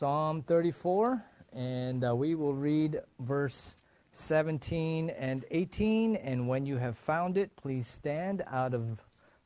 Psalm 0.00 0.40
34, 0.40 1.22
and 1.52 2.06
uh, 2.08 2.16
we 2.16 2.34
will 2.34 2.54
read 2.54 3.02
verse 3.18 3.76
17 4.12 5.10
and 5.10 5.44
18. 5.50 6.16
And 6.16 6.48
when 6.48 6.64
you 6.64 6.78
have 6.78 6.96
found 6.96 7.36
it, 7.36 7.54
please 7.54 7.86
stand 7.86 8.42
out 8.50 8.72
of 8.72 8.98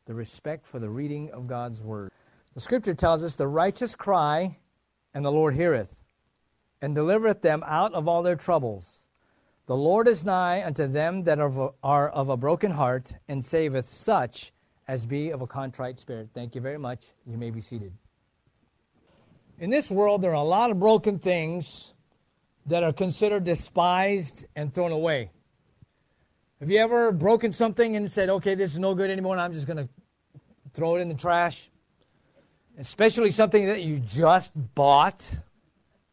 the 0.06 0.14
respect 0.14 0.64
for 0.64 0.78
the 0.78 0.88
reading 0.88 1.28
of 1.32 1.48
God's 1.48 1.82
word. 1.82 2.12
The 2.54 2.60
scripture 2.60 2.94
tells 2.94 3.24
us, 3.24 3.34
The 3.34 3.48
righteous 3.48 3.96
cry, 3.96 4.56
and 5.12 5.24
the 5.24 5.32
Lord 5.32 5.56
heareth, 5.56 5.92
and 6.80 6.94
delivereth 6.94 7.42
them 7.42 7.64
out 7.66 7.92
of 7.92 8.06
all 8.06 8.22
their 8.22 8.36
troubles. 8.36 9.06
The 9.66 9.74
Lord 9.74 10.06
is 10.06 10.24
nigh 10.24 10.64
unto 10.64 10.86
them 10.86 11.24
that 11.24 11.40
are 11.40 12.08
of 12.10 12.28
a 12.28 12.36
broken 12.36 12.70
heart, 12.70 13.12
and 13.26 13.44
saveth 13.44 13.92
such 13.92 14.52
as 14.86 15.04
be 15.04 15.30
of 15.30 15.42
a 15.42 15.48
contrite 15.48 15.98
spirit. 15.98 16.28
Thank 16.32 16.54
you 16.54 16.60
very 16.60 16.78
much. 16.78 17.06
You 17.26 17.38
may 17.38 17.50
be 17.50 17.60
seated. 17.60 17.92
In 19.58 19.70
this 19.70 19.88
world, 19.90 20.20
there 20.20 20.32
are 20.32 20.34
a 20.34 20.42
lot 20.42 20.70
of 20.72 20.80
broken 20.80 21.18
things 21.18 21.94
that 22.66 22.82
are 22.82 22.92
considered 22.92 23.44
despised 23.44 24.46
and 24.56 24.74
thrown 24.74 24.90
away. 24.90 25.30
Have 26.58 26.70
you 26.70 26.78
ever 26.78 27.12
broken 27.12 27.52
something 27.52 27.94
and 27.94 28.10
said, 28.10 28.30
okay, 28.30 28.54
this 28.54 28.72
is 28.72 28.78
no 28.78 28.94
good 28.94 29.10
anymore, 29.10 29.34
and 29.34 29.40
I'm 29.40 29.52
just 29.52 29.66
going 29.66 29.76
to 29.76 29.88
throw 30.72 30.96
it 30.96 31.00
in 31.00 31.08
the 31.08 31.14
trash? 31.14 31.70
Especially 32.78 33.30
something 33.30 33.66
that 33.66 33.82
you 33.82 34.00
just 34.00 34.52
bought 34.74 35.24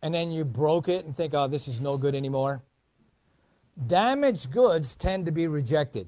and 0.04 0.14
then 0.14 0.32
you 0.32 0.44
broke 0.44 0.88
it 0.88 1.06
and 1.06 1.16
think, 1.16 1.34
oh, 1.34 1.48
this 1.48 1.68
is 1.68 1.82
no 1.82 1.98
good 1.98 2.14
anymore. 2.14 2.62
Damaged 3.88 4.52
goods 4.52 4.96
tend 4.96 5.26
to 5.26 5.32
be 5.32 5.48
rejected. 5.48 6.08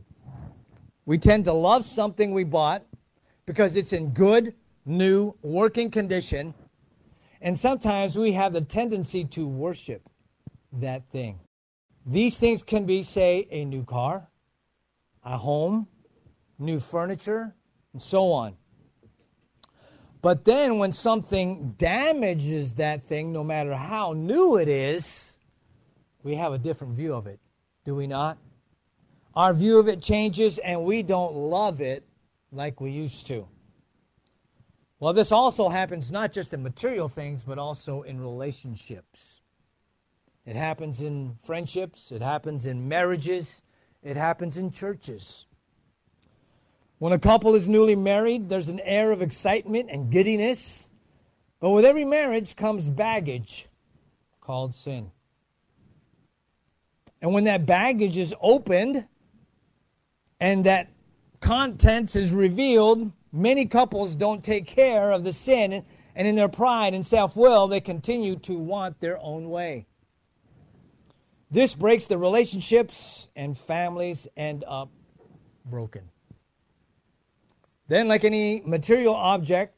We 1.06 1.18
tend 1.18 1.46
to 1.46 1.54
love 1.54 1.86
something 1.86 2.32
we 2.32 2.44
bought 2.44 2.84
because 3.46 3.76
it's 3.76 3.94
in 3.94 4.10
good, 4.10 4.54
new, 4.86 5.36
working 5.42 5.90
condition 5.90 6.54
and 7.44 7.60
sometimes 7.60 8.18
we 8.18 8.32
have 8.32 8.54
the 8.54 8.62
tendency 8.62 9.26
to 9.26 9.46
worship 9.46 10.02
that 10.72 11.04
thing. 11.12 11.42
These 12.06 12.40
things 12.40 12.64
can 12.64 12.86
be, 12.86 13.04
say, 13.04 13.48
a 13.52 13.66
new 13.66 13.84
car, 13.84 14.30
a 15.26 15.38
home, 15.38 15.88
new 16.58 16.80
furniture, 16.80 17.54
and 17.92 18.02
so 18.02 18.32
on. 18.32 18.56
But 20.22 20.46
then 20.46 20.78
when 20.78 20.94
something 20.94 21.76
damages 21.78 22.74
that 22.76 23.06
thing, 23.08 23.34
no 23.34 23.44
matter 23.44 23.76
how 23.76 24.14
new 24.14 24.56
it 24.56 24.70
is, 24.70 25.34
we 26.24 26.36
have 26.36 26.54
a 26.54 26.58
different 26.58 26.96
view 26.96 27.14
of 27.14 27.28
it, 27.28 27.42
do 27.84 27.94
we 27.94 28.08
not? 28.08 28.38
Our 29.36 29.54
view 29.54 29.80
of 29.80 29.90
it 29.90 30.02
changes 30.02 30.60
and 30.60 30.86
we 30.86 31.04
don't 31.04 31.36
love 31.36 31.82
it 31.82 32.06
like 32.54 32.80
we 32.80 32.92
used 32.92 33.28
to. 33.28 33.46
Well, 35.00 35.14
this 35.14 35.32
also 35.32 35.70
happens 35.70 36.12
not 36.12 36.32
just 36.32 36.54
in 36.54 36.64
material 36.64 37.10
things, 37.10 37.44
but 37.44 37.60
also 37.60 38.04
in 38.04 38.20
relationships. 38.20 39.42
It 40.46 40.56
happens 40.56 41.02
in 41.02 41.38
friendships, 41.44 42.12
it 42.12 42.22
happens 42.22 42.66
in 42.66 42.88
marriages, 42.88 43.62
it 44.02 44.18
happens 44.18 44.58
in 44.58 44.72
churches. 44.72 45.46
When 47.00 47.14
a 47.14 47.20
couple 47.20 47.56
is 47.56 47.68
newly 47.68 47.96
married, 47.96 48.50
there's 48.50 48.70
an 48.70 48.80
air 48.82 49.12
of 49.12 49.22
excitement 49.22 49.90
and 49.90 50.12
giddiness. 50.12 50.90
But 51.60 51.72
with 51.72 51.86
every 51.86 52.06
marriage 52.06 52.56
comes 52.56 52.90
baggage 52.90 53.68
called 54.42 54.76
sin. 54.76 55.12
And 57.22 57.34
when 57.34 57.46
that 57.46 57.66
baggage 57.66 58.18
is 58.18 58.34
opened 58.42 59.06
and 60.42 60.66
that 60.66 60.90
contents 61.40 62.18
is 62.18 62.32
revealed, 62.32 63.12
Many 63.36 63.66
couples 63.66 64.16
don't 64.16 64.44
take 64.44 64.68
care 64.68 65.12
of 65.12 65.24
the 65.24 65.34
sin, 65.34 65.84
and 66.16 66.28
in 66.28 66.36
their 66.36 66.48
pride 66.48 66.94
and 66.94 67.04
self 67.04 67.36
will, 67.36 67.68
they 67.68 67.82
continue 67.82 68.36
to 68.42 68.54
want 68.54 69.00
their 69.00 69.18
own 69.18 69.50
way. 69.50 69.88
This 71.50 71.74
breaks 71.74 72.06
the 72.06 72.20
relationships, 72.20 73.28
and 73.36 73.58
families 73.58 74.28
end 74.38 74.64
up 74.68 74.92
broken. 75.66 76.04
Then, 77.88 78.08
like 78.08 78.24
any 78.24 78.62
material 78.66 79.16
object, 79.16 79.76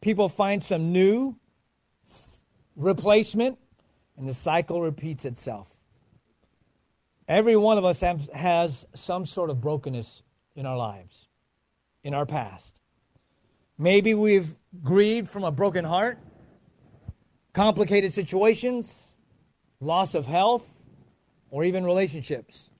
people 0.00 0.30
find 0.30 0.64
some 0.64 0.90
new 0.90 1.36
replacement, 2.74 3.58
and 4.16 4.26
the 4.26 4.34
cycle 4.34 4.80
repeats 4.80 5.26
itself. 5.26 5.68
Every 7.28 7.56
one 7.56 7.76
of 7.76 7.84
us 7.84 8.00
has 8.00 8.86
some 8.94 9.26
sort 9.26 9.50
of 9.50 9.60
brokenness 9.60 10.22
in 10.56 10.64
our 10.64 10.76
lives, 10.76 11.28
in 12.02 12.14
our 12.14 12.24
past. 12.24 12.80
Maybe 13.78 14.14
we've 14.14 14.54
grieved 14.82 15.28
from 15.28 15.44
a 15.44 15.50
broken 15.50 15.84
heart, 15.84 16.18
complicated 17.52 18.12
situations, 18.12 19.14
loss 19.80 20.14
of 20.14 20.26
health, 20.26 20.64
or 21.50 21.64
even 21.64 21.84
relationships. 21.84 22.70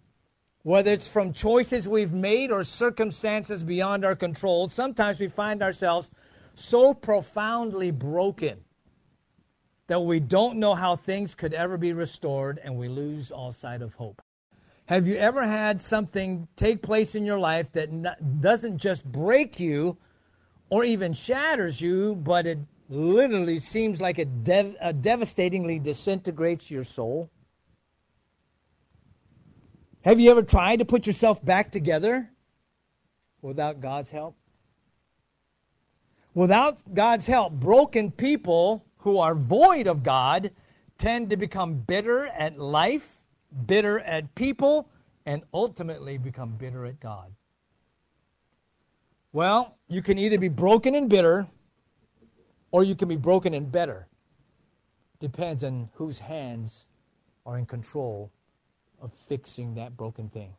Whether 0.62 0.92
it's 0.92 1.08
from 1.08 1.32
choices 1.32 1.88
we've 1.88 2.12
made 2.12 2.50
or 2.50 2.64
circumstances 2.64 3.62
beyond 3.62 4.04
our 4.04 4.16
control, 4.16 4.68
sometimes 4.68 5.20
we 5.20 5.28
find 5.28 5.62
ourselves 5.62 6.10
so 6.54 6.94
profoundly 6.94 7.90
broken 7.90 8.64
that 9.88 10.00
we 10.00 10.20
don't 10.20 10.58
know 10.58 10.74
how 10.74 10.96
things 10.96 11.34
could 11.34 11.52
ever 11.52 11.76
be 11.76 11.92
restored 11.92 12.60
and 12.62 12.76
we 12.76 12.88
lose 12.88 13.30
all 13.30 13.52
sight 13.52 13.82
of 13.82 13.94
hope. 13.94 14.22
Have 14.86 15.06
you 15.06 15.16
ever 15.16 15.44
had 15.44 15.80
something 15.80 16.46
take 16.56 16.82
place 16.82 17.14
in 17.14 17.24
your 17.24 17.38
life 17.38 17.72
that 17.72 18.40
doesn't 18.40 18.78
just 18.78 19.04
break 19.04 19.58
you, 19.58 19.96
or 20.74 20.82
even 20.82 21.12
shatters 21.12 21.80
you, 21.80 22.16
but 22.16 22.48
it 22.48 22.58
literally 22.88 23.60
seems 23.60 24.00
like 24.00 24.18
it 24.18 24.42
dev- 24.42 24.74
uh, 24.80 24.90
devastatingly 24.90 25.78
disintegrates 25.78 26.68
your 26.68 26.82
soul? 26.82 27.30
Have 30.02 30.18
you 30.18 30.32
ever 30.32 30.42
tried 30.42 30.80
to 30.80 30.84
put 30.84 31.06
yourself 31.06 31.44
back 31.44 31.70
together 31.70 32.28
without 33.40 33.80
God's 33.80 34.10
help? 34.10 34.34
Without 36.34 36.82
God's 36.92 37.28
help, 37.28 37.52
broken 37.52 38.10
people 38.10 38.84
who 38.96 39.18
are 39.18 39.36
void 39.36 39.86
of 39.86 40.02
God 40.02 40.50
tend 40.98 41.30
to 41.30 41.36
become 41.36 41.74
bitter 41.74 42.26
at 42.26 42.58
life, 42.58 43.20
bitter 43.66 44.00
at 44.00 44.34
people, 44.34 44.88
and 45.24 45.44
ultimately 45.54 46.18
become 46.18 46.56
bitter 46.56 46.84
at 46.84 46.98
God. 46.98 47.32
Well, 49.34 49.76
you 49.88 50.00
can 50.00 50.16
either 50.16 50.38
be 50.38 50.46
broken 50.46 50.94
and 50.94 51.08
bitter 51.08 51.48
or 52.70 52.84
you 52.84 52.94
can 52.94 53.08
be 53.08 53.16
broken 53.16 53.52
and 53.52 53.70
better. 53.70 54.06
Depends 55.18 55.64
on 55.64 55.90
whose 55.94 56.20
hands 56.20 56.86
are 57.44 57.58
in 57.58 57.66
control 57.66 58.30
of 59.02 59.12
fixing 59.28 59.74
that 59.74 59.96
broken 59.96 60.28
thing. 60.28 60.54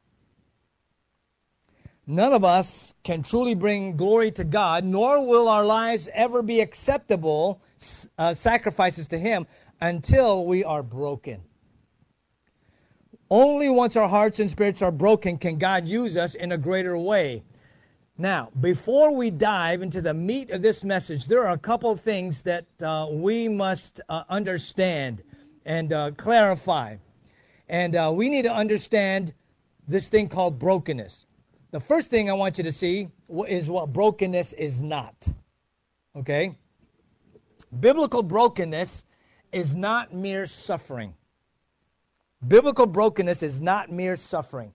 None 2.06 2.34
of 2.34 2.44
us 2.44 2.94
can 3.02 3.24
truly 3.24 3.56
bring 3.56 3.96
glory 3.96 4.30
to 4.32 4.44
God, 4.44 4.84
nor 4.84 5.26
will 5.26 5.48
our 5.48 5.66
lives 5.66 6.10
ever 6.14 6.42
be 6.42 6.60
acceptable 6.60 7.62
uh, 8.18 8.34
sacrifices 8.34 9.08
to 9.08 9.18
Him 9.18 9.48
until 9.80 10.46
we 10.46 10.66
are 10.66 10.84
broken. 10.84 11.42
Only 13.30 13.70
once 13.70 13.96
our 13.96 14.10
hearts 14.10 14.42
and 14.42 14.50
spirits 14.50 14.82
are 14.82 14.92
broken 14.92 15.38
can 15.38 15.60
God 15.60 15.88
use 15.88 16.18
us 16.18 16.36
in 16.36 16.52
a 16.52 16.58
greater 16.58 16.98
way. 16.98 17.44
Now, 18.18 18.50
before 18.62 19.14
we 19.14 19.30
dive 19.30 19.82
into 19.82 20.00
the 20.00 20.14
meat 20.14 20.50
of 20.50 20.62
this 20.62 20.86
message, 20.86 21.26
there 21.26 21.46
are 21.46 21.54
a 21.54 21.58
couple 21.58 21.92
of 21.92 22.00
things 22.00 22.44
that 22.44 22.66
uh, 22.82 23.08
we 23.10 23.50
must 23.50 24.00
uh, 24.08 24.24
understand 24.30 25.22
and 25.66 25.92
uh, 25.92 26.12
clarify. 26.12 26.96
And 27.68 27.94
uh, 27.94 28.12
we 28.16 28.30
need 28.30 28.44
to 28.44 28.54
understand 28.54 29.34
this 29.86 30.08
thing 30.08 30.30
called 30.30 30.58
brokenness. 30.58 31.26
The 31.72 31.80
first 31.82 32.10
thing 32.10 32.30
I 32.30 32.34
want 32.34 32.58
you 32.58 32.64
to 32.64 32.72
see 32.72 33.10
is 33.50 33.70
what 33.70 33.92
brokenness 33.92 34.54
is 34.54 34.82
not. 34.82 35.16
Okay? 36.16 36.56
Biblical 37.78 38.24
brokenness 38.24 39.04
is 39.52 39.76
not 39.76 40.14
mere 40.14 40.46
suffering. 40.46 41.14
Biblical 42.48 42.86
brokenness 42.86 43.44
is 43.44 43.60
not 43.60 43.92
mere 43.92 44.16
suffering. 44.16 44.74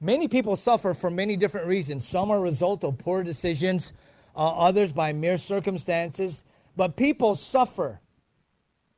Many 0.00 0.28
people 0.28 0.56
suffer 0.56 0.92
for 0.92 1.10
many 1.10 1.36
different 1.36 1.66
reasons. 1.66 2.06
Some 2.06 2.30
are 2.30 2.36
a 2.36 2.40
result 2.40 2.84
of 2.84 2.98
poor 2.98 3.22
decisions, 3.22 3.94
uh, 4.36 4.40
others 4.40 4.92
by 4.92 5.12
mere 5.12 5.38
circumstances. 5.38 6.44
But 6.76 6.96
people 6.96 7.34
suffer. 7.34 8.00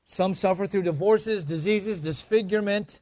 Some 0.05 0.35
suffer 0.35 0.67
through 0.67 0.83
divorces, 0.83 1.45
diseases, 1.45 2.01
disfigurement. 2.01 3.01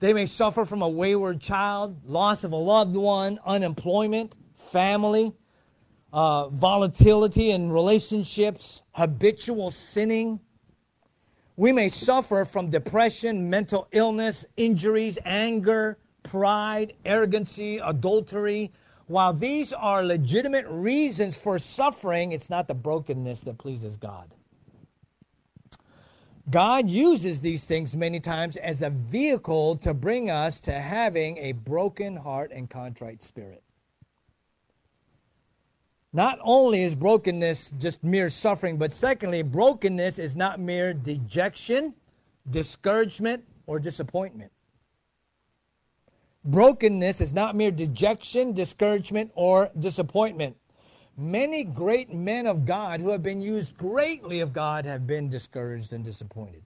They 0.00 0.12
may 0.12 0.26
suffer 0.26 0.64
from 0.64 0.82
a 0.82 0.88
wayward 0.88 1.40
child, 1.40 2.04
loss 2.06 2.44
of 2.44 2.52
a 2.52 2.56
loved 2.56 2.96
one, 2.96 3.38
unemployment, 3.46 4.36
family, 4.70 5.32
uh, 6.12 6.48
volatility 6.48 7.50
in 7.52 7.72
relationships, 7.72 8.82
habitual 8.92 9.70
sinning. 9.70 10.40
We 11.56 11.72
may 11.72 11.88
suffer 11.88 12.44
from 12.44 12.70
depression, 12.70 13.48
mental 13.48 13.88
illness, 13.92 14.44
injuries, 14.56 15.18
anger, 15.24 15.98
pride, 16.30 16.92
arrogancy, 17.04 17.78
adultery. 17.78 18.70
While 19.08 19.32
these 19.32 19.72
are 19.72 20.04
legitimate 20.04 20.64
reasons 20.68 21.36
for 21.36 21.58
suffering, 21.58 22.30
it's 22.30 22.48
not 22.48 22.68
the 22.68 22.74
brokenness 22.74 23.40
that 23.40 23.58
pleases 23.58 23.96
God. 23.96 24.32
God 26.48 26.88
uses 26.88 27.40
these 27.40 27.64
things 27.64 27.96
many 27.96 28.20
times 28.20 28.56
as 28.56 28.80
a 28.80 28.90
vehicle 28.90 29.74
to 29.78 29.92
bring 29.92 30.30
us 30.30 30.60
to 30.62 30.72
having 30.72 31.36
a 31.38 31.50
broken 31.52 32.14
heart 32.14 32.52
and 32.54 32.70
contrite 32.70 33.22
spirit. 33.24 33.64
Not 36.12 36.38
only 36.42 36.82
is 36.84 36.94
brokenness 36.94 37.72
just 37.78 38.04
mere 38.04 38.28
suffering, 38.28 38.78
but 38.78 38.92
secondly, 38.92 39.42
brokenness 39.42 40.20
is 40.20 40.36
not 40.36 40.60
mere 40.60 40.94
dejection, 40.94 41.94
discouragement, 42.48 43.44
or 43.66 43.80
disappointment. 43.80 44.52
Brokenness 46.44 47.20
is 47.20 47.34
not 47.34 47.54
mere 47.54 47.70
dejection, 47.70 48.54
discouragement, 48.54 49.30
or 49.34 49.70
disappointment. 49.78 50.56
Many 51.16 51.64
great 51.64 52.14
men 52.14 52.46
of 52.46 52.64
God 52.64 53.00
who 53.00 53.10
have 53.10 53.22
been 53.22 53.42
used 53.42 53.76
greatly 53.76 54.40
of 54.40 54.54
God 54.54 54.86
have 54.86 55.06
been 55.06 55.28
discouraged 55.28 55.92
and 55.92 56.02
disappointed. 56.02 56.62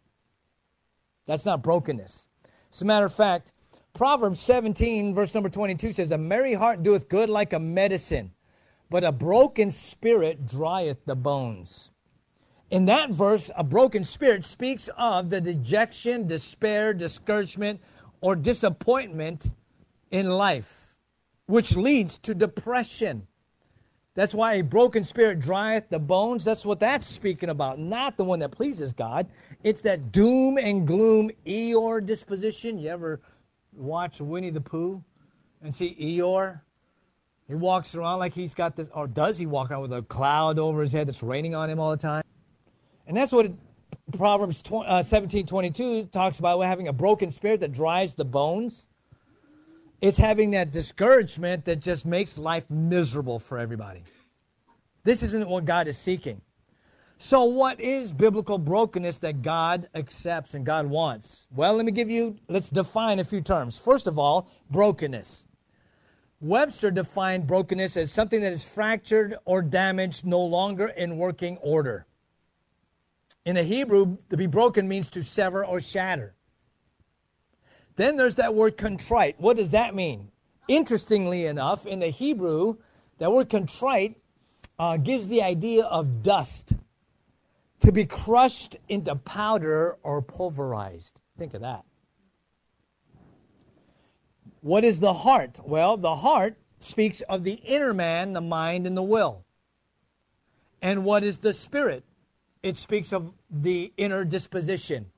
That's 1.26 1.44
not 1.44 1.62
brokenness. 1.62 2.28
As 2.72 2.82
a 2.82 2.84
matter 2.84 3.06
of 3.06 3.14
fact, 3.14 3.50
Proverbs 3.94 4.40
17, 4.40 5.12
verse 5.12 5.34
number 5.34 5.48
22 5.48 5.92
says, 5.92 6.12
A 6.12 6.18
merry 6.18 6.54
heart 6.54 6.84
doeth 6.84 7.08
good 7.08 7.28
like 7.28 7.52
a 7.52 7.58
medicine, 7.58 8.32
but 8.90 9.02
a 9.02 9.10
broken 9.10 9.72
spirit 9.72 10.46
drieth 10.46 11.04
the 11.04 11.16
bones. 11.16 11.90
In 12.70 12.84
that 12.86 13.10
verse, 13.10 13.50
a 13.56 13.64
broken 13.64 14.04
spirit 14.04 14.44
speaks 14.44 14.88
of 14.96 15.30
the 15.30 15.40
dejection, 15.40 16.26
despair, 16.28 16.94
discouragement, 16.94 17.80
or 18.20 18.36
disappointment 18.36 19.46
in 20.14 20.28
life, 20.30 20.94
which 21.46 21.74
leads 21.74 22.18
to 22.18 22.36
depression. 22.36 23.26
That's 24.14 24.32
why 24.32 24.54
a 24.54 24.62
broken 24.62 25.02
spirit 25.02 25.40
drieth 25.40 25.88
the 25.88 25.98
bones. 25.98 26.44
That's 26.44 26.64
what 26.64 26.78
that's 26.78 27.08
speaking 27.08 27.48
about, 27.48 27.80
not 27.80 28.16
the 28.16 28.22
one 28.22 28.38
that 28.38 28.52
pleases 28.52 28.92
God. 28.92 29.26
It's 29.64 29.80
that 29.80 30.12
doom 30.12 30.56
and 30.56 30.86
gloom 30.86 31.32
Eeyore 31.44 32.06
disposition. 32.06 32.78
You 32.78 32.90
ever 32.90 33.20
watch 33.72 34.20
Winnie 34.20 34.50
the 34.50 34.60
Pooh 34.60 35.02
and 35.60 35.74
see 35.74 35.96
Eeyore? 36.00 36.60
He 37.48 37.56
walks 37.56 37.96
around 37.96 38.20
like 38.20 38.34
he's 38.34 38.54
got 38.54 38.76
this, 38.76 38.88
or 38.94 39.08
does 39.08 39.36
he 39.36 39.46
walk 39.46 39.72
around 39.72 39.82
with 39.82 39.92
a 39.92 40.02
cloud 40.02 40.60
over 40.60 40.80
his 40.80 40.92
head 40.92 41.08
that's 41.08 41.24
raining 41.24 41.56
on 41.56 41.68
him 41.68 41.80
all 41.80 41.90
the 41.90 41.96
time? 41.96 42.22
And 43.08 43.16
that's 43.16 43.32
what 43.32 43.50
Proverbs 44.16 44.62
20, 44.62 44.88
uh, 44.88 45.02
17 45.02 45.44
22 45.44 46.04
talks 46.12 46.38
about 46.38 46.60
having 46.60 46.86
a 46.86 46.92
broken 46.92 47.32
spirit 47.32 47.58
that 47.60 47.72
dries 47.72 48.14
the 48.14 48.24
bones. 48.24 48.86
It's 50.04 50.18
having 50.18 50.50
that 50.50 50.70
discouragement 50.70 51.64
that 51.64 51.80
just 51.80 52.04
makes 52.04 52.36
life 52.36 52.68
miserable 52.68 53.38
for 53.38 53.58
everybody. 53.58 54.02
This 55.02 55.22
isn't 55.22 55.48
what 55.48 55.64
God 55.64 55.88
is 55.88 55.96
seeking. 55.96 56.42
So, 57.16 57.44
what 57.44 57.80
is 57.80 58.12
biblical 58.12 58.58
brokenness 58.58 59.16
that 59.20 59.40
God 59.40 59.88
accepts 59.94 60.52
and 60.52 60.66
God 60.66 60.84
wants? 60.84 61.46
Well, 61.50 61.72
let 61.72 61.86
me 61.86 61.92
give 61.92 62.10
you, 62.10 62.36
let's 62.50 62.68
define 62.68 63.18
a 63.18 63.24
few 63.24 63.40
terms. 63.40 63.78
First 63.78 64.06
of 64.06 64.18
all, 64.18 64.50
brokenness. 64.70 65.44
Webster 66.38 66.90
defined 66.90 67.46
brokenness 67.46 67.96
as 67.96 68.12
something 68.12 68.42
that 68.42 68.52
is 68.52 68.62
fractured 68.62 69.38
or 69.46 69.62
damaged, 69.62 70.26
no 70.26 70.40
longer 70.40 70.88
in 70.88 71.16
working 71.16 71.56
order. 71.62 72.04
In 73.46 73.54
the 73.54 73.62
Hebrew, 73.62 74.18
to 74.28 74.36
be 74.36 74.48
broken 74.48 74.86
means 74.86 75.08
to 75.08 75.24
sever 75.24 75.64
or 75.64 75.80
shatter. 75.80 76.34
Then 77.96 78.16
there's 78.16 78.36
that 78.36 78.54
word 78.54 78.76
contrite. 78.76 79.36
What 79.38 79.56
does 79.56 79.70
that 79.70 79.94
mean? 79.94 80.30
Interestingly 80.66 81.46
enough, 81.46 81.86
in 81.86 82.00
the 82.00 82.08
Hebrew, 82.08 82.76
that 83.18 83.30
word 83.30 83.50
contrite 83.50 84.16
uh, 84.78 84.96
gives 84.96 85.28
the 85.28 85.42
idea 85.42 85.84
of 85.84 86.22
dust, 86.22 86.72
to 87.80 87.92
be 87.92 88.06
crushed 88.06 88.76
into 88.88 89.14
powder 89.14 89.96
or 90.02 90.22
pulverized. 90.22 91.20
Think 91.38 91.54
of 91.54 91.60
that. 91.60 91.84
What 94.62 94.84
is 94.84 95.00
the 95.00 95.12
heart? 95.12 95.60
Well, 95.62 95.98
the 95.98 96.16
heart 96.16 96.56
speaks 96.78 97.20
of 97.22 97.44
the 97.44 97.52
inner 97.52 97.92
man, 97.92 98.32
the 98.32 98.40
mind, 98.40 98.86
and 98.86 98.96
the 98.96 99.02
will. 99.02 99.44
And 100.80 101.04
what 101.04 101.22
is 101.22 101.38
the 101.38 101.52
spirit? 101.52 102.04
It 102.62 102.78
speaks 102.78 103.12
of 103.12 103.32
the 103.50 103.92
inner 103.98 104.24
disposition 104.24 105.10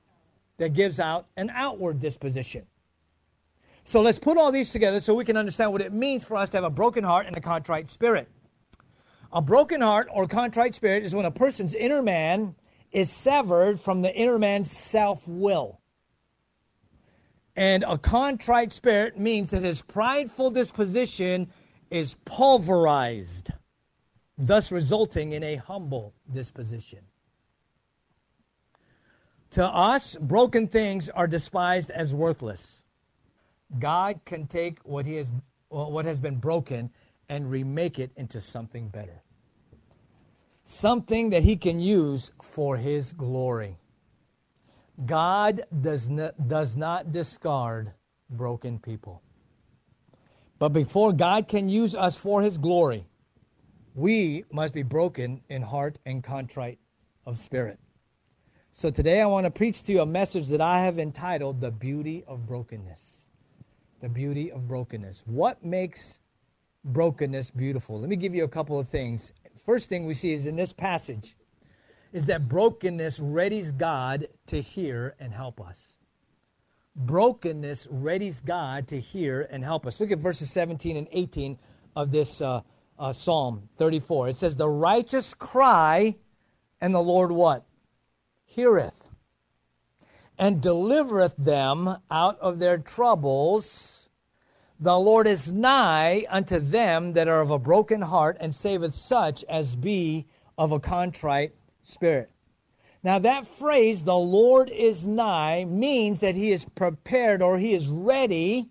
that 0.57 0.73
gives 0.73 0.99
out 0.99 1.27
an 1.37 1.51
outward 1.53 1.99
disposition. 1.99 2.65
So 3.83 4.01
let's 4.01 4.19
put 4.19 4.37
all 4.37 4.51
these 4.51 4.71
together 4.71 4.99
so 4.99 5.13
we 5.13 5.23
can 5.23 5.37
understand 5.37 5.71
what 5.71 5.81
it 5.81 5.93
means 5.93 6.23
for 6.23 6.35
us 6.35 6.49
to 6.49 6.57
have 6.57 6.63
a 6.63 6.69
broken 6.69 7.03
heart 7.03 7.25
and 7.25 7.37
a 7.37 7.41
contrite 7.41 7.89
spirit. 7.89 8.27
A 9.31 9.41
broken 9.41 9.81
heart 9.81 10.09
or 10.11 10.27
contrite 10.27 10.75
spirit 10.75 11.03
is 11.03 11.15
when 11.15 11.25
a 11.25 11.31
person's 11.31 11.73
inner 11.73 12.01
man 12.01 12.55
is 12.91 13.11
severed 13.11 13.79
from 13.79 14.01
the 14.01 14.13
inner 14.13 14.39
man's 14.39 14.71
self 14.71 15.25
will. 15.27 15.79
And 17.55 17.83
a 17.87 17.97
contrite 17.97 18.71
spirit 18.71 19.17
means 19.17 19.49
that 19.49 19.63
his 19.63 19.81
prideful 19.81 20.51
disposition 20.51 21.49
is 21.89 22.15
pulverized, 22.25 23.51
thus 24.37 24.71
resulting 24.71 25.31
in 25.31 25.43
a 25.43 25.55
humble 25.55 26.13
disposition. 26.31 26.99
To 29.51 29.65
us, 29.65 30.15
broken 30.15 30.67
things 30.67 31.09
are 31.09 31.27
despised 31.27 31.89
as 31.91 32.13
worthless. 32.13 32.81
God 33.79 34.19
can 34.25 34.47
take 34.47 34.79
what 34.79 35.05
he 35.05 35.15
has 35.15 35.31
what 35.69 36.05
has 36.05 36.19
been 36.21 36.37
broken 36.37 36.89
and 37.27 37.51
remake 37.51 37.99
it 37.99 38.11
into 38.15 38.39
something 38.39 38.87
better. 38.87 39.21
Something 40.63 41.31
that 41.31 41.43
he 41.43 41.57
can 41.57 41.79
use 41.79 42.31
for 42.41 42.77
his 42.77 43.13
glory. 43.13 43.77
God 45.05 45.63
does 45.81 46.09
does 46.47 46.75
not 46.77 47.11
discard 47.11 47.91
broken 48.29 48.79
people. 48.79 49.21
But 50.59 50.69
before 50.69 51.13
God 51.13 51.47
can 51.47 51.69
use 51.69 51.95
us 51.95 52.15
for 52.15 52.41
his 52.41 52.57
glory, 52.57 53.05
we 53.93 54.43
must 54.51 54.73
be 54.73 54.83
broken 54.83 55.41
in 55.49 55.61
heart 55.61 55.99
and 56.05 56.23
contrite 56.23 56.79
of 57.25 57.39
spirit. 57.39 57.79
So 58.79 58.91
today 58.91 59.21
I 59.21 59.25
want 59.25 59.45
to 59.45 59.49
preach 59.49 59.81
to 59.85 59.91
you 59.91 60.01
a 60.01 60.05
message 60.05 60.49
that 60.49 60.61
I 60.61 60.81
have 60.81 60.99
entitled 60.99 61.59
The 61.59 61.71
Beauty 61.71 62.23
of 62.27 62.45
Brokenness. 62.45 63.31
The 64.01 64.07
Beauty 64.07 64.51
of 64.51 64.67
Brokenness. 64.67 65.23
What 65.25 65.65
makes 65.65 66.19
brokenness 66.85 67.49
beautiful? 67.49 67.99
Let 67.99 68.07
me 68.07 68.15
give 68.15 68.35
you 68.35 68.43
a 68.43 68.47
couple 68.47 68.79
of 68.79 68.87
things. 68.87 69.31
First 69.65 69.89
thing 69.89 70.05
we 70.05 70.13
see 70.13 70.31
is 70.31 70.45
in 70.45 70.55
this 70.55 70.73
passage 70.73 71.35
is 72.13 72.27
that 72.27 72.47
brokenness 72.47 73.17
readies 73.17 73.75
God 73.75 74.27
to 74.45 74.61
hear 74.61 75.15
and 75.19 75.33
help 75.33 75.59
us. 75.59 75.79
Brokenness 76.95 77.87
readies 77.87 78.45
God 78.45 78.87
to 78.89 78.99
hear 78.99 79.47
and 79.49 79.63
help 79.63 79.87
us. 79.87 79.99
Look 79.99 80.11
at 80.11 80.19
verses 80.19 80.51
17 80.51 80.97
and 80.97 81.07
18 81.11 81.57
of 81.95 82.11
this 82.11 82.41
uh, 82.41 82.61
uh, 82.99 83.11
Psalm 83.11 83.69
34. 83.77 84.29
It 84.29 84.35
says, 84.35 84.55
The 84.55 84.69
righteous 84.69 85.33
cry, 85.33 86.13
and 86.79 86.93
the 86.93 87.01
Lord 87.01 87.31
what? 87.31 87.66
Heareth 88.47 89.07
and 90.39 90.61
delivereth 90.61 91.35
them 91.37 91.97
out 92.09 92.39
of 92.39 92.59
their 92.59 92.77
troubles. 92.77 94.09
The 94.79 94.97
Lord 94.97 95.27
is 95.27 95.51
nigh 95.51 96.25
unto 96.29 96.59
them 96.59 97.13
that 97.13 97.27
are 97.27 97.41
of 97.41 97.51
a 97.51 97.59
broken 97.59 98.01
heart, 98.01 98.37
and 98.39 98.53
saveth 98.53 98.95
such 98.95 99.43
as 99.45 99.75
be 99.75 100.25
of 100.57 100.71
a 100.71 100.79
contrite 100.79 101.53
spirit. 101.83 102.31
Now, 103.03 103.19
that 103.19 103.47
phrase, 103.47 104.03
the 104.03 104.17
Lord 104.17 104.69
is 104.69 105.05
nigh, 105.05 105.65
means 105.65 106.19
that 106.19 106.35
he 106.35 106.51
is 106.51 106.65
prepared 106.65 107.41
or 107.41 107.57
he 107.57 107.73
is 107.73 107.87
ready 107.87 108.69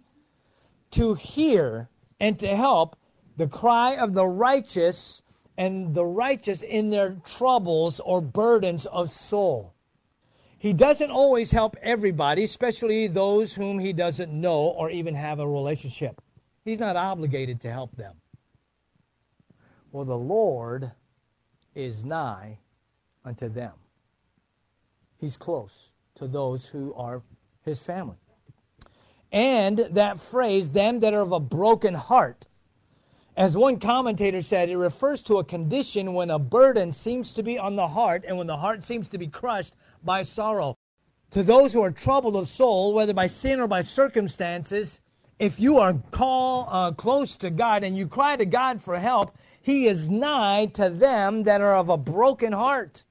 to 0.92 1.14
hear 1.14 1.88
and 2.20 2.38
to 2.38 2.56
help 2.56 2.96
the 3.36 3.48
cry 3.48 3.96
of 3.96 4.14
the 4.14 4.26
righteous 4.26 5.22
and 5.58 5.94
the 5.94 6.04
righteous 6.04 6.62
in 6.62 6.90
their 6.90 7.16
troubles 7.24 8.00
or 8.00 8.20
burdens 8.20 8.86
of 8.86 9.10
soul. 9.10 9.74
He 10.58 10.72
doesn't 10.72 11.10
always 11.10 11.50
help 11.50 11.76
everybody, 11.82 12.44
especially 12.44 13.06
those 13.06 13.54
whom 13.54 13.78
he 13.78 13.92
doesn't 13.92 14.32
know 14.32 14.60
or 14.62 14.90
even 14.90 15.14
have 15.14 15.38
a 15.38 15.48
relationship. 15.48 16.20
He's 16.64 16.80
not 16.80 16.96
obligated 16.96 17.60
to 17.60 17.72
help 17.72 17.94
them. 17.96 18.14
Well, 19.92 20.04
the 20.04 20.18
Lord 20.18 20.90
is 21.74 22.04
nigh 22.04 22.58
unto 23.24 23.48
them. 23.48 23.72
He's 25.18 25.36
close 25.36 25.90
to 26.16 26.26
those 26.26 26.66
who 26.66 26.92
are 26.94 27.22
his 27.64 27.78
family. 27.78 28.16
And 29.32 29.88
that 29.90 30.20
phrase, 30.20 30.70
them 30.70 31.00
that 31.00 31.14
are 31.14 31.20
of 31.20 31.32
a 31.32 31.40
broken 31.40 31.94
heart, 31.94 32.46
as 33.36 33.54
one 33.54 33.78
commentator 33.78 34.40
said, 34.40 34.70
it 34.70 34.78
refers 34.78 35.22
to 35.24 35.38
a 35.38 35.44
condition 35.44 36.14
when 36.14 36.30
a 36.30 36.38
burden 36.38 36.90
seems 36.90 37.34
to 37.34 37.42
be 37.42 37.58
on 37.58 37.76
the 37.76 37.88
heart 37.88 38.24
and 38.26 38.38
when 38.38 38.46
the 38.46 38.56
heart 38.56 38.82
seems 38.82 39.10
to 39.10 39.18
be 39.18 39.26
crushed 39.26 39.74
by 40.02 40.22
sorrow. 40.22 40.78
To 41.32 41.42
those 41.42 41.74
who 41.74 41.82
are 41.82 41.90
troubled 41.90 42.36
of 42.36 42.48
soul, 42.48 42.94
whether 42.94 43.12
by 43.12 43.26
sin 43.26 43.60
or 43.60 43.66
by 43.66 43.82
circumstances, 43.82 45.02
if 45.38 45.60
you 45.60 45.78
are 45.78 46.00
call, 46.12 46.66
uh, 46.70 46.92
close 46.92 47.36
to 47.38 47.50
God 47.50 47.84
and 47.84 47.94
you 47.94 48.06
cry 48.06 48.36
to 48.36 48.46
God 48.46 48.82
for 48.82 48.98
help, 48.98 49.36
He 49.60 49.86
is 49.86 50.08
nigh 50.08 50.66
to 50.74 50.88
them 50.88 51.42
that 51.42 51.60
are 51.60 51.76
of 51.76 51.90
a 51.90 51.98
broken 51.98 52.52
heart. 52.52 53.04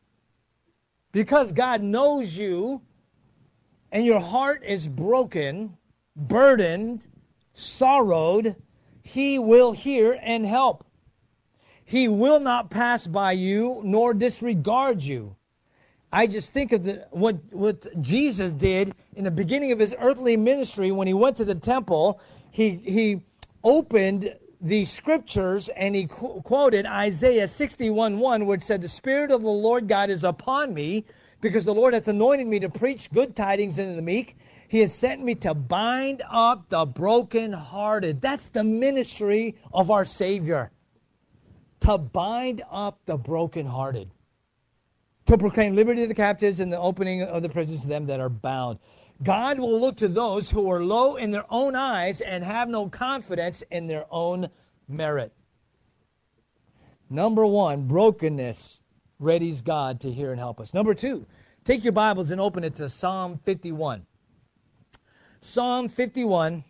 Because 1.12 1.52
God 1.52 1.84
knows 1.84 2.36
you 2.36 2.82
and 3.92 4.06
your 4.06 4.20
heart 4.20 4.64
is 4.66 4.88
broken, 4.88 5.78
burdened, 6.16 7.06
sorrowed, 7.54 8.56
He 9.06 9.38
will 9.38 9.74
hear 9.74 10.20
and 10.20 10.48
help. 10.48 10.84
He 11.84 12.08
will 12.08 12.40
not 12.40 12.72
pass 12.72 13.06
by 13.06 13.34
you 13.34 13.80
nor 13.84 14.16
disregard 14.16 15.04
you. 15.04 15.36
I 16.12 16.26
just 16.26 16.52
think 16.52 16.72
of 16.72 16.84
the, 16.86 17.08
what, 17.12 17.38
what 17.52 18.02
Jesus 18.02 18.52
did 18.52 18.96
in 19.16 19.24
the 19.24 19.30
beginning 19.30 19.72
of 19.72 19.78
his 19.78 19.94
earthly 20.00 20.36
ministry 20.36 20.92
when 20.92 21.06
he 21.06 21.14
went 21.14 21.38
to 21.38 21.46
the 21.46 21.54
temple. 21.54 22.20
He, 22.50 22.82
he 22.84 23.22
opened 23.64 24.34
the 24.60 24.86
scriptures 24.86 25.70
and 25.70 25.96
he 25.96 26.08
qu- 26.08 26.42
quoted 26.42 26.88
Isaiah 26.88 27.48
61 27.48 28.18
1, 28.18 28.46
which 28.48 28.64
said, 28.64 28.82
The 28.82 28.90
Spirit 28.90 29.30
of 29.30 29.44
the 29.44 29.50
Lord 29.50 29.88
God 29.88 30.10
is 30.10 30.24
upon 30.24 30.74
me 30.74 31.06
because 31.42 31.64
the 31.64 31.76
Lord 31.76 31.94
hath 31.94 32.08
anointed 32.08 32.48
me 32.48 32.60
to 32.60 32.70
preach 32.70 33.12
good 33.12 33.36
tidings 33.36 33.80
unto 33.80 33.96
the 33.96 34.02
meek. 34.02 34.36
He 34.68 34.80
has 34.80 34.94
sent 34.94 35.24
me 35.24 35.36
to 35.36 35.54
bind 35.54 36.24
up 36.30 36.70
the 36.70 36.86
brokenhearted. 36.86 38.22
That's 38.22 38.48
the 38.48 38.64
ministry 38.64 39.56
of 39.74 39.92
our 39.92 40.06
Savior. 40.06 40.72
To 41.82 41.98
bind 41.98 42.64
up 42.72 43.00
the 43.06 43.18
brokenhearted 43.18 44.10
to 45.26 45.38
proclaim 45.38 45.76
liberty 45.76 46.02
to 46.02 46.08
the 46.08 46.14
captives 46.14 46.60
and 46.60 46.72
the 46.72 46.80
opening 46.80 47.24
of 47.24 47.42
the 47.42 47.50
prisons 47.50 47.82
to 47.82 47.88
them 47.88 48.06
that 48.08 48.20
are 48.20 48.30
bound. 48.30 48.80
God 49.24 49.60
will 49.60 49.80
look 49.80 49.98
to 49.98 50.08
those 50.08 50.52
who 50.52 50.70
are 50.70 50.84
low 50.84 51.16
in 51.16 51.32
their 51.32 51.46
own 51.50 51.76
eyes 51.76 52.22
and 52.22 52.44
have 52.44 52.70
no 52.70 52.90
confidence 52.90 53.64
in 53.72 53.88
their 53.88 54.06
own 54.12 54.50
merit. 54.88 55.34
Number 57.10 57.46
one, 57.46 57.88
brokenness 57.88 58.80
readies 59.22 59.64
God 59.64 60.02
to 60.02 60.12
hear 60.12 60.32
and 60.32 60.40
help 60.40 60.60
us. 60.60 60.74
Number 60.74 60.94
two, 60.94 61.26
take 61.64 61.84
your 61.84 61.94
Bibles 61.94 62.32
and 62.32 62.42
open 62.42 62.64
it 62.64 62.76
to 62.76 62.90
Psalm 62.90 63.40
51. 63.46 64.06
Psalm 65.46 65.88
51, 65.88 66.64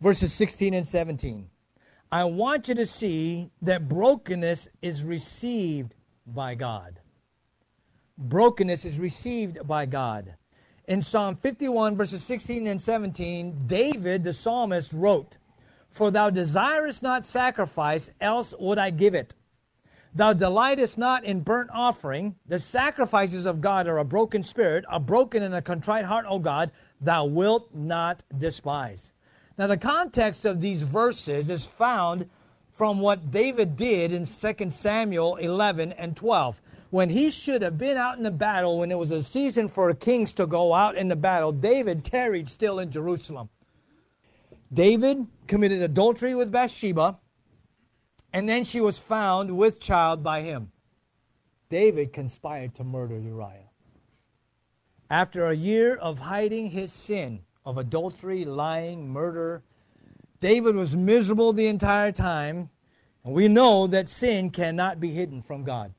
verses 0.00 0.32
16 0.32 0.74
and 0.74 0.86
17. 0.86 1.48
I 2.10 2.22
want 2.22 2.68
you 2.68 2.76
to 2.76 2.86
see 2.86 3.50
that 3.62 3.88
brokenness 3.88 4.68
is 4.80 5.02
received 5.02 5.96
by 6.24 6.54
God. 6.54 7.00
Brokenness 8.16 8.84
is 8.84 9.00
received 9.00 9.66
by 9.66 9.86
God. 9.86 10.36
In 10.86 11.02
Psalm 11.02 11.34
51, 11.34 11.96
verses 11.96 12.22
16 12.22 12.68
and 12.68 12.80
17, 12.80 13.66
David, 13.66 14.22
the 14.22 14.32
psalmist, 14.32 14.92
wrote, 14.92 15.38
For 15.90 16.12
thou 16.12 16.30
desirest 16.30 17.02
not 17.02 17.26
sacrifice, 17.26 18.08
else 18.20 18.54
would 18.58 18.78
I 18.78 18.90
give 18.90 19.16
it. 19.16 19.34
Thou 20.14 20.32
delightest 20.32 20.96
not 20.96 21.24
in 21.24 21.40
burnt 21.40 21.68
offering. 21.74 22.36
The 22.46 22.58
sacrifices 22.58 23.44
of 23.44 23.60
God 23.60 23.86
are 23.86 23.98
a 23.98 24.04
broken 24.04 24.42
spirit, 24.44 24.86
a 24.90 24.98
broken 24.98 25.42
and 25.42 25.54
a 25.54 25.60
contrite 25.60 26.06
heart, 26.06 26.24
O 26.26 26.38
God, 26.38 26.70
thou 27.00 27.24
wilt 27.24 27.74
not 27.74 28.22
despise. 28.38 29.12
Now, 29.58 29.66
the 29.66 29.76
context 29.76 30.44
of 30.44 30.60
these 30.60 30.82
verses 30.82 31.50
is 31.50 31.64
found 31.64 32.28
from 32.70 33.00
what 33.00 33.30
David 33.30 33.76
did 33.76 34.12
in 34.12 34.26
2 34.26 34.70
Samuel 34.70 35.36
11 35.36 35.92
and 35.92 36.14
12. 36.14 36.60
When 36.90 37.08
he 37.08 37.30
should 37.30 37.62
have 37.62 37.78
been 37.78 37.96
out 37.96 38.18
in 38.18 38.22
the 38.22 38.30
battle, 38.30 38.78
when 38.78 38.92
it 38.92 38.98
was 38.98 39.12
a 39.12 39.22
season 39.22 39.66
for 39.66 39.92
kings 39.94 40.32
to 40.34 40.46
go 40.46 40.74
out 40.74 40.96
in 40.96 41.08
the 41.08 41.16
battle, 41.16 41.52
David 41.52 42.04
tarried 42.04 42.48
still 42.48 42.78
in 42.78 42.90
Jerusalem. 42.90 43.48
David 44.72 45.26
committed 45.46 45.82
adultery 45.82 46.34
with 46.34 46.52
Bathsheba, 46.52 47.18
and 48.32 48.48
then 48.48 48.64
she 48.64 48.80
was 48.80 48.98
found 48.98 49.56
with 49.56 49.80
child 49.80 50.22
by 50.22 50.42
him. 50.42 50.70
David 51.68 52.12
conspired 52.12 52.74
to 52.74 52.84
murder 52.84 53.18
Uriah. 53.18 53.65
After 55.10 55.46
a 55.46 55.54
year 55.54 55.94
of 55.94 56.18
hiding 56.18 56.70
his 56.70 56.92
sin 56.92 57.40
of 57.64 57.78
adultery, 57.78 58.44
lying, 58.44 59.08
murder, 59.08 59.62
David 60.40 60.74
was 60.74 60.96
miserable 60.96 61.52
the 61.52 61.68
entire 61.68 62.10
time, 62.10 62.70
and 63.24 63.32
we 63.32 63.46
know 63.46 63.86
that 63.86 64.08
sin 64.08 64.50
cannot 64.50 64.98
be 64.98 65.12
hidden 65.12 65.42
from 65.42 65.62
God. 65.62 65.94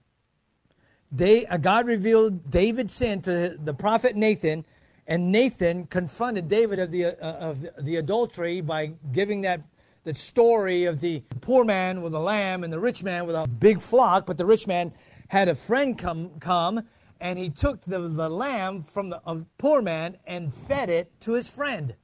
Uh, 1.19 1.57
God 1.57 1.87
revealed 1.87 2.51
David's 2.51 2.93
sin 2.93 3.21
to 3.21 3.57
the 3.57 3.73
prophet 3.73 4.17
Nathan, 4.17 4.65
and 5.07 5.31
Nathan 5.31 5.85
confronted 5.85 6.49
David 6.49 6.79
of 6.79 6.91
the, 6.91 7.05
uh, 7.05 7.11
of 7.21 7.65
the 7.79 7.95
adultery 7.95 8.59
by 8.59 8.91
giving 9.13 9.41
that, 9.41 9.61
that 10.03 10.17
story 10.17 10.83
of 10.83 10.99
the 10.99 11.23
poor 11.39 11.63
man 11.63 12.01
with 12.01 12.13
a 12.13 12.19
lamb 12.19 12.65
and 12.65 12.73
the 12.73 12.79
rich 12.79 13.03
man 13.03 13.25
with 13.25 13.37
a 13.37 13.47
big 13.47 13.79
flock. 13.79 14.25
But 14.25 14.37
the 14.37 14.45
rich 14.45 14.67
man 14.67 14.91
had 15.29 15.47
a 15.47 15.55
friend 15.55 15.97
come, 15.97 16.31
come 16.41 16.85
and 17.19 17.39
he 17.39 17.50
took 17.50 17.81
the, 17.86 18.00
the 18.00 18.29
lamb 18.29 18.83
from 18.83 19.09
the 19.09 19.45
poor 19.57 19.81
man 19.81 20.17
and 20.25 20.53
fed 20.53 20.89
it 20.89 21.12
to 21.21 21.33
his 21.33 21.47
friend. 21.47 21.95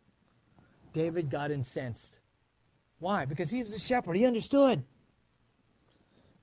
David 0.93 1.29
got 1.29 1.51
incensed. 1.51 2.19
Why? 2.99 3.25
Because 3.25 3.49
he 3.49 3.61
was 3.61 3.73
a 3.73 3.79
shepherd. 3.79 4.15
He 4.15 4.25
understood. 4.25 4.83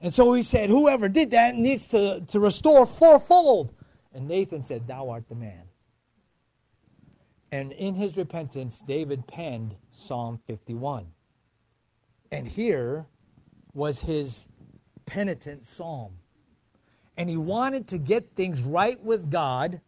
And 0.01 0.13
so 0.13 0.33
he 0.33 0.43
said, 0.43 0.71
Whoever 0.71 1.09
did 1.09 1.31
that 1.33 1.55
needs 1.55 1.89
to, 1.89 2.21
to 2.29 2.41
restore 2.41 2.87
fourfold. 2.87 3.75
And 4.13 4.27
Nathan 4.27 4.63
said, 4.63 4.87
Thou 4.87 5.11
art 5.11 5.29
the 5.29 5.35
man. 5.35 5.63
And 7.53 7.73
in 7.73 7.95
his 7.95 8.17
repentance, 8.17 8.83
David 8.87 9.27
penned 9.27 9.75
Psalm 9.91 10.41
51. 10.47 11.07
And 12.31 12.47
here 12.47 13.07
was 13.75 14.01
his 14.01 14.49
penitent 15.07 15.67
psalm. 15.67 16.13
And 17.21 17.29
he 17.29 17.37
wanted 17.37 17.89
to 17.89 17.99
get 17.99 18.35
things 18.35 18.63
right 18.63 18.99
with 19.05 19.31
God. 19.31 19.83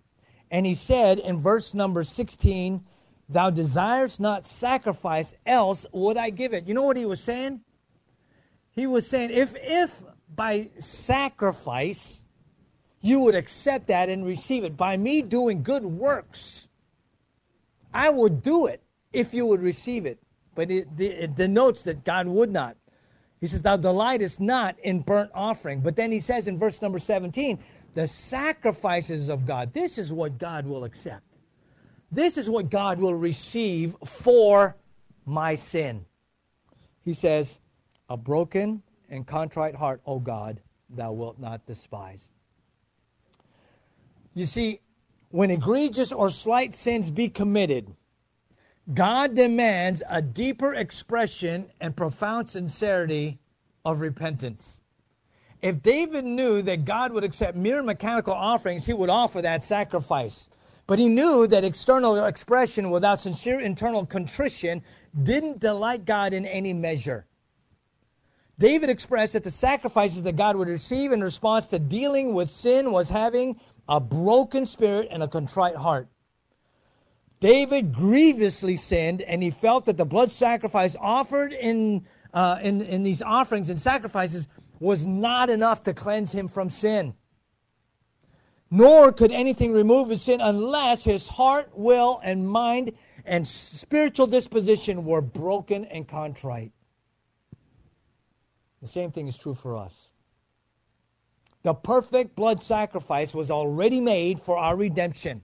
And 0.50 0.66
he 0.66 0.74
said 0.74 1.18
in 1.18 1.40
verse 1.40 1.72
number 1.72 2.04
16, 2.04 2.84
Thou 3.30 3.48
desirest 3.48 4.20
not 4.20 4.44
sacrifice, 4.44 5.32
else 5.46 5.86
would 5.92 6.18
I 6.18 6.28
give 6.28 6.52
it. 6.52 6.68
You 6.68 6.74
know 6.74 6.82
what 6.82 6.98
he 6.98 7.06
was 7.06 7.22
saying? 7.22 7.62
He 8.72 8.86
was 8.86 9.06
saying, 9.06 9.30
if, 9.30 9.54
if 9.56 9.98
by 10.28 10.68
sacrifice 10.78 12.20
you 13.00 13.20
would 13.20 13.34
accept 13.34 13.86
that 13.86 14.10
and 14.10 14.26
receive 14.26 14.62
it, 14.62 14.76
by 14.76 14.98
me 14.98 15.22
doing 15.22 15.62
good 15.62 15.86
works, 15.86 16.68
I 17.94 18.10
would 18.10 18.42
do 18.42 18.66
it 18.66 18.82
if 19.10 19.32
you 19.32 19.46
would 19.46 19.62
receive 19.62 20.04
it. 20.04 20.18
But 20.54 20.70
it, 20.70 20.86
it 20.98 21.34
denotes 21.34 21.84
that 21.84 22.04
God 22.04 22.26
would 22.26 22.52
not. 22.52 22.76
He 23.42 23.48
says, 23.48 23.60
Thou 23.60 23.76
delightest 23.76 24.40
not 24.40 24.78
in 24.78 25.00
burnt 25.00 25.32
offering. 25.34 25.80
But 25.80 25.96
then 25.96 26.12
he 26.12 26.20
says 26.20 26.46
in 26.46 26.60
verse 26.60 26.80
number 26.80 27.00
17, 27.00 27.58
the 27.92 28.06
sacrifices 28.06 29.28
of 29.28 29.44
God, 29.44 29.74
this 29.74 29.98
is 29.98 30.12
what 30.12 30.38
God 30.38 30.64
will 30.64 30.84
accept. 30.84 31.24
This 32.12 32.38
is 32.38 32.48
what 32.48 32.70
God 32.70 33.00
will 33.00 33.16
receive 33.16 33.96
for 34.04 34.76
my 35.26 35.56
sin. 35.56 36.06
He 37.04 37.14
says, 37.14 37.58
A 38.08 38.16
broken 38.16 38.80
and 39.10 39.26
contrite 39.26 39.74
heart, 39.74 40.00
O 40.06 40.20
God, 40.20 40.60
thou 40.88 41.10
wilt 41.10 41.40
not 41.40 41.66
despise. 41.66 42.28
You 44.34 44.46
see, 44.46 44.80
when 45.30 45.50
egregious 45.50 46.12
or 46.12 46.30
slight 46.30 46.76
sins 46.76 47.10
be 47.10 47.28
committed, 47.28 47.92
God 48.92 49.36
demands 49.36 50.02
a 50.08 50.20
deeper 50.20 50.74
expression 50.74 51.70
and 51.80 51.96
profound 51.96 52.48
sincerity 52.48 53.38
of 53.84 54.00
repentance. 54.00 54.80
If 55.60 55.82
David 55.82 56.24
knew 56.24 56.62
that 56.62 56.84
God 56.84 57.12
would 57.12 57.22
accept 57.22 57.56
mere 57.56 57.82
mechanical 57.82 58.34
offerings, 58.34 58.84
he 58.84 58.92
would 58.92 59.08
offer 59.08 59.40
that 59.40 59.62
sacrifice. 59.62 60.48
But 60.88 60.98
he 60.98 61.08
knew 61.08 61.46
that 61.46 61.62
external 61.62 62.24
expression 62.24 62.90
without 62.90 63.20
sincere 63.20 63.60
internal 63.60 64.04
contrition 64.04 64.82
didn't 65.22 65.60
delight 65.60 66.04
God 66.04 66.32
in 66.32 66.44
any 66.44 66.72
measure. 66.72 67.26
David 68.58 68.90
expressed 68.90 69.34
that 69.34 69.44
the 69.44 69.50
sacrifices 69.50 70.24
that 70.24 70.36
God 70.36 70.56
would 70.56 70.68
receive 70.68 71.12
in 71.12 71.22
response 71.22 71.68
to 71.68 71.78
dealing 71.78 72.34
with 72.34 72.50
sin 72.50 72.90
was 72.90 73.08
having 73.08 73.58
a 73.88 74.00
broken 74.00 74.66
spirit 74.66 75.08
and 75.10 75.22
a 75.22 75.28
contrite 75.28 75.76
heart. 75.76 76.08
David 77.42 77.92
grievously 77.92 78.76
sinned, 78.76 79.20
and 79.20 79.42
he 79.42 79.50
felt 79.50 79.86
that 79.86 79.96
the 79.96 80.04
blood 80.04 80.30
sacrifice 80.30 80.94
offered 81.00 81.52
in, 81.52 82.06
uh, 82.32 82.60
in, 82.62 82.82
in 82.82 83.02
these 83.02 83.20
offerings 83.20 83.68
and 83.68 83.80
sacrifices 83.80 84.46
was 84.78 85.04
not 85.04 85.50
enough 85.50 85.82
to 85.82 85.92
cleanse 85.92 86.30
him 86.30 86.46
from 86.46 86.70
sin. 86.70 87.14
Nor 88.70 89.10
could 89.10 89.32
anything 89.32 89.72
remove 89.72 90.10
his 90.10 90.22
sin 90.22 90.40
unless 90.40 91.02
his 91.02 91.26
heart, 91.26 91.68
will, 91.74 92.20
and 92.22 92.48
mind 92.48 92.92
and 93.24 93.44
spiritual 93.44 94.28
disposition 94.28 95.04
were 95.04 95.20
broken 95.20 95.84
and 95.86 96.06
contrite. 96.06 96.70
The 98.82 98.86
same 98.86 99.10
thing 99.10 99.26
is 99.26 99.36
true 99.36 99.54
for 99.54 99.76
us. 99.76 100.10
The 101.64 101.74
perfect 101.74 102.36
blood 102.36 102.62
sacrifice 102.62 103.34
was 103.34 103.50
already 103.50 104.00
made 104.00 104.38
for 104.38 104.56
our 104.56 104.76
redemption. 104.76 105.42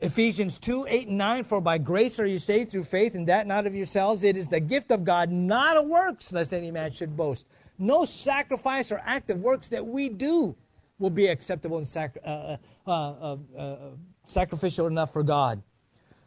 Ephesians 0.00 0.58
2 0.60 0.86
8 0.88 1.08
and 1.08 1.18
9 1.18 1.44
For 1.44 1.60
by 1.60 1.78
grace 1.78 2.20
are 2.20 2.26
you 2.26 2.38
saved 2.38 2.70
through 2.70 2.84
faith, 2.84 3.14
and 3.14 3.26
that 3.26 3.46
not 3.46 3.66
of 3.66 3.74
yourselves. 3.74 4.22
It 4.22 4.36
is 4.36 4.46
the 4.46 4.60
gift 4.60 4.90
of 4.92 5.04
God, 5.04 5.30
not 5.30 5.76
of 5.76 5.86
works, 5.86 6.32
lest 6.32 6.54
any 6.54 6.70
man 6.70 6.92
should 6.92 7.16
boast. 7.16 7.46
No 7.78 8.04
sacrifice 8.04 8.92
or 8.92 9.02
act 9.04 9.30
of 9.30 9.38
works 9.38 9.68
that 9.68 9.84
we 9.84 10.08
do 10.08 10.56
will 10.98 11.10
be 11.10 11.26
acceptable 11.26 11.78
and 11.78 11.86
sac- 11.86 12.18
uh, 12.24 12.56
uh, 12.86 12.90
uh, 12.90 13.36
uh 13.56 13.76
sacrificial 14.24 14.86
enough 14.86 15.12
for 15.12 15.22
God. 15.22 15.62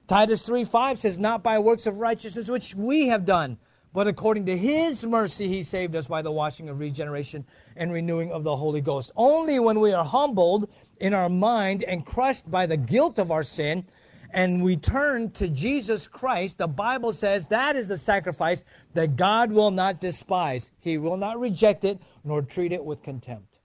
Titus 0.07 0.41
3 0.41 0.65
5 0.65 0.99
says, 0.99 1.17
Not 1.17 1.41
by 1.41 1.59
works 1.59 1.87
of 1.87 1.97
righteousness 1.97 2.49
which 2.49 2.75
we 2.75 3.07
have 3.07 3.25
done, 3.25 3.57
but 3.93 4.07
according 4.07 4.45
to 4.47 4.57
his 4.57 5.05
mercy 5.05 5.47
he 5.47 5.63
saved 5.63 5.95
us 5.95 6.07
by 6.07 6.21
the 6.21 6.31
washing 6.31 6.67
of 6.67 6.79
regeneration 6.79 7.45
and 7.77 7.93
renewing 7.93 8.31
of 8.31 8.43
the 8.43 8.55
Holy 8.55 8.81
Ghost. 8.81 9.11
Only 9.15 9.59
when 9.59 9.79
we 9.79 9.93
are 9.93 10.03
humbled 10.03 10.69
in 11.01 11.13
our 11.13 11.29
mind 11.29 11.83
and 11.83 12.05
crushed 12.05 12.49
by 12.49 12.65
the 12.65 12.77
guilt 12.77 13.19
of 13.19 13.31
our 13.31 13.43
sin, 13.43 13.85
and 14.33 14.63
we 14.63 14.77
turn 14.77 15.31
to 15.31 15.49
Jesus 15.49 16.07
Christ, 16.07 16.57
the 16.57 16.67
Bible 16.67 17.11
says 17.11 17.47
that 17.47 17.75
is 17.75 17.87
the 17.87 17.97
sacrifice 17.97 18.63
that 18.93 19.17
God 19.17 19.51
will 19.51 19.71
not 19.71 19.99
despise. 19.99 20.71
He 20.79 20.97
will 20.97 21.17
not 21.17 21.39
reject 21.39 21.83
it 21.83 21.99
nor 22.23 22.41
treat 22.41 22.71
it 22.71 22.85
with 22.85 23.03
contempt. 23.03 23.59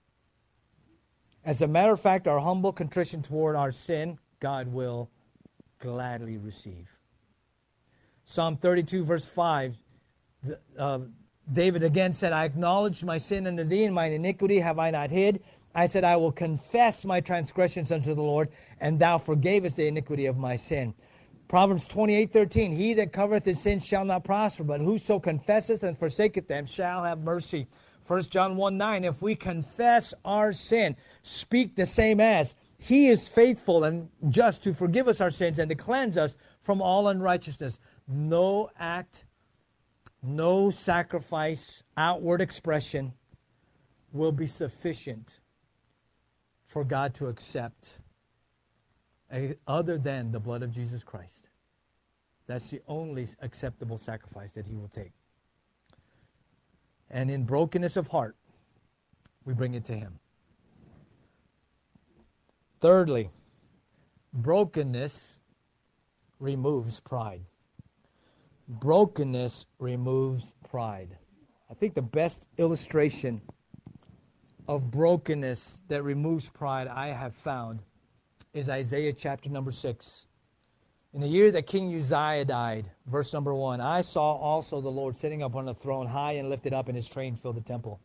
As 1.45 1.61
a 1.61 1.67
matter 1.67 1.93
of 1.93 2.01
fact, 2.01 2.27
our 2.27 2.39
humble 2.39 2.73
contrition 2.73 3.21
toward 3.21 3.55
our 3.55 3.71
sin, 3.71 4.17
God 4.41 4.67
will 4.67 5.09
gladly 5.79 6.37
receive. 6.37 6.89
Psalm 8.25 8.57
32, 8.57 9.05
verse 9.05 9.25
5, 9.25 9.77
uh, 10.77 10.99
David 11.53 11.83
again 11.83 12.11
said, 12.11 12.33
I 12.33 12.43
acknowledge 12.43 13.05
my 13.05 13.17
sin 13.17 13.47
unto 13.47 13.63
thee, 13.63 13.85
and 13.85 13.95
mine 13.95 14.11
iniquity 14.11 14.59
have 14.59 14.79
I 14.79 14.91
not 14.91 15.11
hid. 15.11 15.41
I 15.77 15.85
said, 15.85 16.03
I 16.03 16.15
will 16.15 16.31
confess 16.31 17.05
my 17.05 17.21
transgressions 17.21 17.91
unto 17.91 18.15
the 18.15 18.23
Lord, 18.23 18.49
and 18.81 18.97
thou 18.97 19.19
forgavest 19.19 19.75
the 19.75 19.85
iniquity 19.85 20.25
of 20.25 20.35
my 20.35 20.55
sin. 20.55 20.95
Proverbs 21.47 21.87
28 21.87 22.33
13, 22.33 22.71
He 22.71 22.95
that 22.95 23.13
covereth 23.13 23.45
his 23.45 23.61
sins 23.61 23.85
shall 23.85 24.03
not 24.03 24.23
prosper, 24.23 24.63
but 24.63 24.81
whoso 24.81 25.19
confesseth 25.19 25.83
and 25.83 25.95
forsaketh 25.95 26.47
them 26.47 26.65
shall 26.65 27.03
have 27.03 27.19
mercy. 27.19 27.67
1 28.07 28.23
John 28.23 28.57
1 28.57 28.75
9, 28.75 29.03
if 29.03 29.21
we 29.21 29.35
confess 29.35 30.15
our 30.25 30.51
sin, 30.51 30.95
speak 31.21 31.75
the 31.75 31.85
same 31.85 32.19
as, 32.19 32.55
He 32.79 33.09
is 33.09 33.27
faithful 33.27 33.83
and 33.83 34.09
just 34.29 34.63
to 34.63 34.73
forgive 34.73 35.07
us 35.07 35.21
our 35.21 35.29
sins 35.29 35.59
and 35.59 35.69
to 35.69 35.75
cleanse 35.75 36.17
us 36.17 36.37
from 36.63 36.81
all 36.81 37.09
unrighteousness. 37.09 37.77
No 38.07 38.71
act, 38.79 39.25
no 40.23 40.71
sacrifice, 40.71 41.83
outward 41.95 42.41
expression 42.41 43.13
will 44.11 44.31
be 44.31 44.47
sufficient 44.47 45.39
for 46.67 46.83
God 46.83 47.13
to 47.15 47.27
accept 47.27 47.97
other 49.67 49.97
than 49.97 50.31
the 50.31 50.39
blood 50.39 50.63
of 50.63 50.71
Jesus 50.71 51.03
Christ. 51.03 51.49
That's 52.45 52.69
the 52.69 52.81
only 52.87 53.27
acceptable 53.41 53.97
sacrifice 53.97 54.51
that 54.53 54.65
He 54.65 54.75
will 54.75 54.87
take. 54.87 55.11
And 57.09 57.31
in 57.31 57.43
brokenness 57.43 57.97
of 57.97 58.07
heart, 58.07 58.35
we 59.43 59.53
bring 59.53 59.73
it 59.73 59.85
to 59.85 59.93
Him. 59.93 60.19
Thirdly, 62.79 63.29
brokenness 64.33 65.39
removes 66.39 66.99
pride. 66.99 67.41
Brokenness 68.67 69.65
removes 69.79 70.53
pride. 70.69 71.17
I 71.69 71.73
think 71.73 71.95
the 71.95 72.01
best 72.01 72.47
illustration 72.57 73.41
of 74.67 74.91
brokenness 74.91 75.81
that 75.87 76.03
removes 76.03 76.49
pride 76.49 76.87
I 76.87 77.07
have 77.07 77.33
found 77.35 77.79
is 78.53 78.69
Isaiah 78.69 79.13
chapter 79.13 79.49
number 79.49 79.71
6. 79.71 80.25
In 81.13 81.21
the 81.21 81.27
year 81.27 81.51
that 81.51 81.67
King 81.67 81.93
Uzziah 81.95 82.43
died, 82.43 82.91
verse 83.05 83.31
number 83.33 83.53
1, 83.53 83.79
I 83.79 84.01
saw 84.01 84.35
also 84.35 84.81
the 84.81 84.89
Lord 84.89 85.15
sitting 85.15 85.41
upon 85.41 85.69
a 85.69 85.73
throne, 85.73 86.05
high 86.05 86.33
and 86.33 86.49
lifted 86.49 86.73
up, 86.73 86.87
and 86.87 86.95
his 86.95 87.07
train 87.07 87.35
filled 87.35 87.55
the 87.55 87.61
temple. 87.61 87.99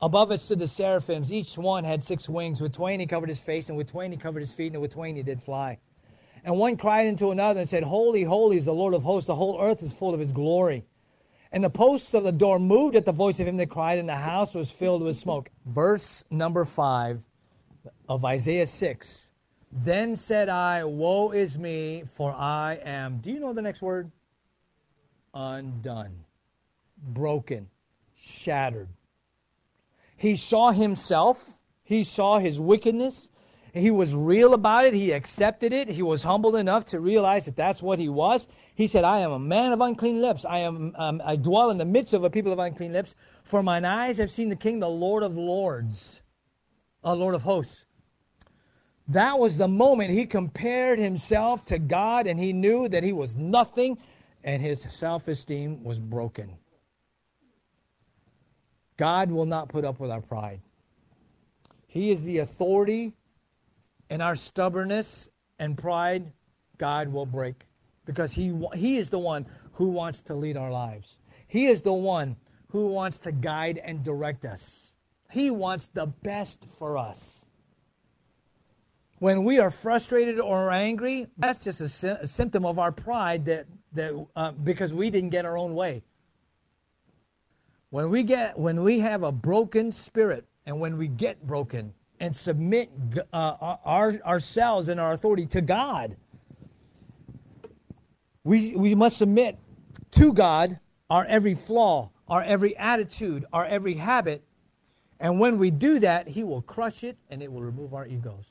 Above 0.00 0.30
it 0.30 0.40
stood 0.40 0.58
the 0.58 0.68
seraphims. 0.68 1.32
Each 1.32 1.56
one 1.58 1.84
had 1.84 2.02
six 2.02 2.28
wings. 2.28 2.60
With 2.60 2.72
twain 2.72 3.00
he 3.00 3.06
covered 3.06 3.28
his 3.28 3.40
face, 3.40 3.68
and 3.68 3.76
with 3.76 3.90
twain 3.90 4.10
he 4.10 4.16
covered 4.16 4.40
his 4.40 4.52
feet, 4.52 4.72
and 4.72 4.80
with 4.80 4.92
twain 4.92 5.14
he 5.14 5.22
did 5.22 5.42
fly. 5.42 5.78
And 6.44 6.56
one 6.56 6.76
cried 6.76 7.08
unto 7.08 7.30
another 7.30 7.60
and 7.60 7.68
said, 7.68 7.82
Holy, 7.82 8.22
holy 8.22 8.56
is 8.56 8.64
the 8.64 8.72
Lord 8.72 8.94
of 8.94 9.02
hosts. 9.02 9.26
The 9.26 9.34
whole 9.34 9.60
earth 9.60 9.82
is 9.82 9.92
full 9.92 10.14
of 10.14 10.20
his 10.20 10.32
glory. 10.32 10.84
And 11.56 11.64
the 11.64 11.70
posts 11.70 12.12
of 12.12 12.22
the 12.22 12.32
door 12.32 12.58
moved 12.58 12.96
at 12.96 13.06
the 13.06 13.12
voice 13.12 13.40
of 13.40 13.48
him 13.48 13.56
that 13.56 13.70
cried, 13.70 13.98
and 13.98 14.06
the 14.06 14.14
house 14.14 14.52
was 14.52 14.70
filled 14.70 15.00
with 15.00 15.16
smoke. 15.16 15.48
Verse 15.64 16.22
number 16.30 16.66
5 16.66 17.22
of 18.10 18.26
Isaiah 18.26 18.66
6. 18.66 19.30
Then 19.72 20.16
said 20.16 20.50
I, 20.50 20.84
Woe 20.84 21.30
is 21.30 21.56
me, 21.56 22.04
for 22.14 22.30
I 22.34 22.74
am, 22.84 23.20
do 23.22 23.32
you 23.32 23.40
know 23.40 23.54
the 23.54 23.62
next 23.62 23.80
word? 23.80 24.10
Undone, 25.32 26.26
broken, 27.02 27.70
shattered. 28.14 28.88
He 30.18 30.36
saw 30.36 30.72
himself, 30.72 31.42
he 31.84 32.04
saw 32.04 32.38
his 32.38 32.60
wickedness, 32.60 33.30
he 33.78 33.90
was 33.90 34.14
real 34.14 34.54
about 34.54 34.84
it. 34.84 34.94
He 34.94 35.10
accepted 35.10 35.72
it. 35.72 35.88
He 35.88 36.02
was 36.02 36.22
humble 36.22 36.56
enough 36.56 36.84
to 36.86 37.00
realize 37.00 37.44
that 37.44 37.56
that's 37.56 37.82
what 37.82 37.98
he 37.98 38.08
was. 38.08 38.48
He 38.74 38.86
said, 38.86 39.04
I 39.04 39.20
am 39.20 39.32
a 39.32 39.38
man 39.38 39.72
of 39.72 39.80
unclean 39.80 40.22
lips. 40.22 40.44
I, 40.44 40.60
am, 40.60 40.94
um, 40.96 41.20
I 41.24 41.36
dwell 41.36 41.70
in 41.70 41.78
the 41.78 41.84
midst 41.84 42.14
of 42.14 42.24
a 42.24 42.30
people 42.30 42.52
of 42.52 42.58
unclean 42.58 42.92
lips. 42.92 43.14
For 43.44 43.62
mine 43.62 43.84
eyes 43.84 44.18
have 44.18 44.30
seen 44.30 44.48
the 44.48 44.56
King, 44.56 44.78
the 44.78 44.88
Lord 44.88 45.22
of 45.22 45.36
lords, 45.36 46.22
a 47.04 47.14
Lord 47.14 47.34
of 47.34 47.42
hosts. 47.42 47.86
That 49.08 49.38
was 49.38 49.56
the 49.56 49.68
moment 49.68 50.10
he 50.10 50.26
compared 50.26 50.98
himself 50.98 51.64
to 51.66 51.78
God 51.78 52.26
and 52.26 52.40
he 52.40 52.52
knew 52.52 52.88
that 52.88 53.04
he 53.04 53.12
was 53.12 53.36
nothing 53.36 53.98
and 54.42 54.62
his 54.62 54.86
self 54.90 55.28
esteem 55.28 55.84
was 55.84 56.00
broken. 56.00 56.56
God 58.96 59.30
will 59.30 59.46
not 59.46 59.68
put 59.68 59.84
up 59.84 60.00
with 60.00 60.10
our 60.10 60.22
pride. 60.22 60.60
He 61.86 62.10
is 62.10 62.22
the 62.24 62.38
authority 62.38 63.12
and 64.10 64.22
our 64.22 64.36
stubbornness 64.36 65.30
and 65.58 65.76
pride, 65.76 66.32
God 66.78 67.08
will 67.08 67.26
break 67.26 67.64
because 68.04 68.32
he, 68.32 68.56
he 68.74 68.98
is 68.98 69.10
the 69.10 69.18
one 69.18 69.46
who 69.72 69.88
wants 69.88 70.22
to 70.22 70.34
lead 70.34 70.56
our 70.56 70.70
lives. 70.70 71.18
He 71.48 71.66
is 71.66 71.82
the 71.82 71.92
one 71.92 72.36
who 72.68 72.88
wants 72.88 73.18
to 73.20 73.32
guide 73.32 73.78
and 73.82 74.02
direct 74.02 74.44
us. 74.44 74.96
He 75.30 75.50
wants 75.50 75.88
the 75.92 76.06
best 76.06 76.64
for 76.78 76.96
us. 76.96 77.44
When 79.18 79.44
we 79.44 79.58
are 79.58 79.70
frustrated 79.70 80.38
or 80.38 80.70
angry, 80.70 81.26
that's 81.38 81.60
just 81.60 81.80
a, 81.80 81.88
sy- 81.88 82.18
a 82.20 82.26
symptom 82.26 82.66
of 82.66 82.78
our 82.78 82.92
pride 82.92 83.46
that, 83.46 83.66
that 83.94 84.26
uh, 84.36 84.52
because 84.52 84.92
we 84.92 85.10
didn't 85.10 85.30
get 85.30 85.46
our 85.46 85.56
own 85.56 85.74
way. 85.74 86.02
When 87.90 88.10
we 88.10 88.24
get 88.24 88.58
when 88.58 88.82
we 88.82 88.98
have 88.98 89.22
a 89.22 89.32
broken 89.32 89.90
spirit 89.90 90.44
and 90.66 90.80
when 90.80 90.98
we 90.98 91.08
get 91.08 91.46
broken, 91.46 91.94
and 92.20 92.34
submit 92.34 92.90
uh, 93.32 93.76
our, 93.84 94.12
ourselves 94.24 94.88
and 94.88 94.98
our 95.00 95.12
authority 95.12 95.46
to 95.46 95.60
God. 95.60 96.16
We, 98.44 98.74
we 98.76 98.94
must 98.94 99.18
submit 99.18 99.58
to 100.12 100.32
God 100.32 100.78
our 101.10 101.24
every 101.24 101.54
flaw, 101.54 102.10
our 102.28 102.42
every 102.42 102.76
attitude, 102.76 103.44
our 103.52 103.64
every 103.64 103.94
habit. 103.94 104.44
And 105.18 105.40
when 105.40 105.58
we 105.58 105.70
do 105.70 105.98
that, 106.00 106.28
He 106.28 106.44
will 106.44 106.62
crush 106.62 107.04
it 107.04 107.16
and 107.28 107.42
it 107.42 107.52
will 107.52 107.62
remove 107.62 107.94
our 107.94 108.06
egos. 108.06 108.44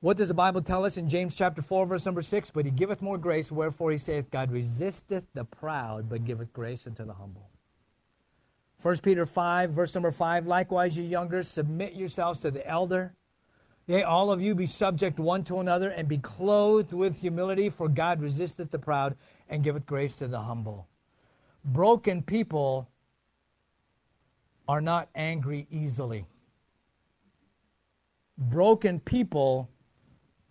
What 0.00 0.16
does 0.16 0.28
the 0.28 0.34
Bible 0.34 0.62
tell 0.62 0.84
us 0.84 0.98
in 0.98 1.08
James 1.08 1.34
chapter 1.34 1.62
4, 1.62 1.86
verse 1.86 2.04
number 2.04 2.22
6? 2.22 2.50
But 2.50 2.64
He 2.64 2.70
giveth 2.70 3.02
more 3.02 3.18
grace, 3.18 3.50
wherefore 3.50 3.90
He 3.90 3.98
saith, 3.98 4.30
God 4.30 4.52
resisteth 4.52 5.24
the 5.34 5.44
proud, 5.44 6.08
but 6.08 6.24
giveth 6.24 6.52
grace 6.52 6.86
unto 6.86 7.04
the 7.04 7.14
humble. 7.14 7.50
1 8.82 8.98
Peter 8.98 9.26
5, 9.26 9.70
verse 9.70 9.94
number 9.94 10.12
5 10.12 10.46
Likewise, 10.46 10.96
you 10.96 11.02
younger, 11.02 11.42
submit 11.42 11.94
yourselves 11.94 12.40
to 12.40 12.50
the 12.50 12.66
elder. 12.66 13.14
Yea, 13.86 14.02
all 14.02 14.32
of 14.32 14.42
you 14.42 14.54
be 14.54 14.66
subject 14.66 15.18
one 15.18 15.44
to 15.44 15.60
another, 15.60 15.90
and 15.90 16.08
be 16.08 16.18
clothed 16.18 16.92
with 16.92 17.16
humility, 17.16 17.70
for 17.70 17.88
God 17.88 18.20
resisteth 18.20 18.70
the 18.70 18.78
proud 18.78 19.16
and 19.48 19.62
giveth 19.62 19.86
grace 19.86 20.16
to 20.16 20.26
the 20.26 20.40
humble. 20.40 20.88
Broken 21.64 22.22
people 22.22 22.88
are 24.68 24.80
not 24.80 25.08
angry 25.14 25.66
easily. 25.70 26.26
Broken 28.36 29.00
people 29.00 29.70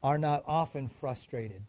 are 0.01 0.17
not 0.17 0.43
often 0.47 0.87
frustrated. 0.87 1.61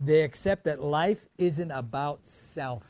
They 0.00 0.22
accept 0.22 0.64
that 0.64 0.82
life 0.82 1.26
isn't 1.38 1.70
about 1.70 2.26
self 2.26 2.82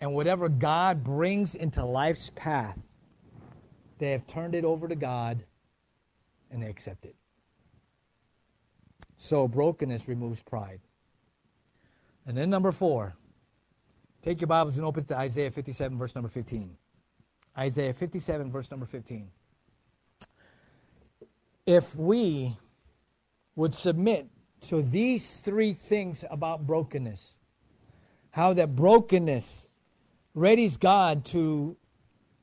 and 0.00 0.12
whatever 0.14 0.48
God 0.48 1.02
brings 1.04 1.54
into 1.54 1.84
life's 1.84 2.30
path 2.34 2.78
They 3.98 4.10
have 4.12 4.26
turned 4.26 4.54
it 4.54 4.64
over 4.64 4.88
to 4.88 4.94
God 4.94 5.42
and 6.50 6.62
they 6.62 6.68
accept 6.68 7.04
it. 7.04 7.14
So 9.16 9.48
brokenness 9.48 10.08
removes 10.08 10.42
pride. 10.42 10.80
And 12.26 12.36
then 12.36 12.50
number 12.50 12.72
four, 12.72 13.16
take 14.22 14.40
your 14.40 14.48
Bibles 14.48 14.76
and 14.78 14.86
open 14.86 15.04
to 15.06 15.16
Isaiah 15.16 15.50
57, 15.50 15.96
verse 15.96 16.14
number 16.14 16.28
15. 16.28 16.76
Isaiah 17.56 17.94
57, 17.94 18.50
verse 18.50 18.70
number 18.70 18.86
15. 18.86 19.28
If 21.64 21.96
we 21.96 22.56
would 23.54 23.74
submit 23.74 24.28
to 24.62 24.82
these 24.82 25.40
three 25.40 25.72
things 25.72 26.24
about 26.30 26.66
brokenness, 26.66 27.38
how 28.30 28.52
that 28.52 28.76
brokenness 28.76 29.65
readies 30.36 30.78
God 30.78 31.24
to 31.26 31.76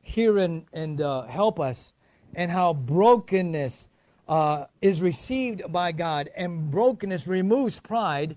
hear 0.02 0.38
and, 0.40 0.66
and 0.74 1.00
uh, 1.00 1.24
help 1.24 1.60
us, 1.60 1.94
and 2.36 2.52
how 2.52 2.74
brokenness 2.74 3.88
uh, 4.28 4.66
is 4.82 5.02
received 5.02 5.72
by 5.72 5.92
God 5.92 6.30
and 6.36 6.72
brokenness 6.72 7.28
removes 7.28 7.80
pride, 7.80 8.36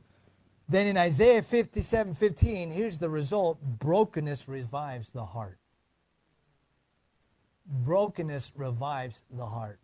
then 0.69 0.87
in 0.87 0.97
Isaiah 0.97 1.43
57 1.43 2.15
15, 2.15 2.71
here's 2.71 2.99
the 2.99 3.09
result 3.09 3.59
brokenness 3.63 4.49
revives 4.49 5.11
the 5.11 5.25
heart. 5.25 5.59
Brokenness 7.67 8.53
revives 8.57 9.23
the 9.31 9.47
heart. 9.47 9.79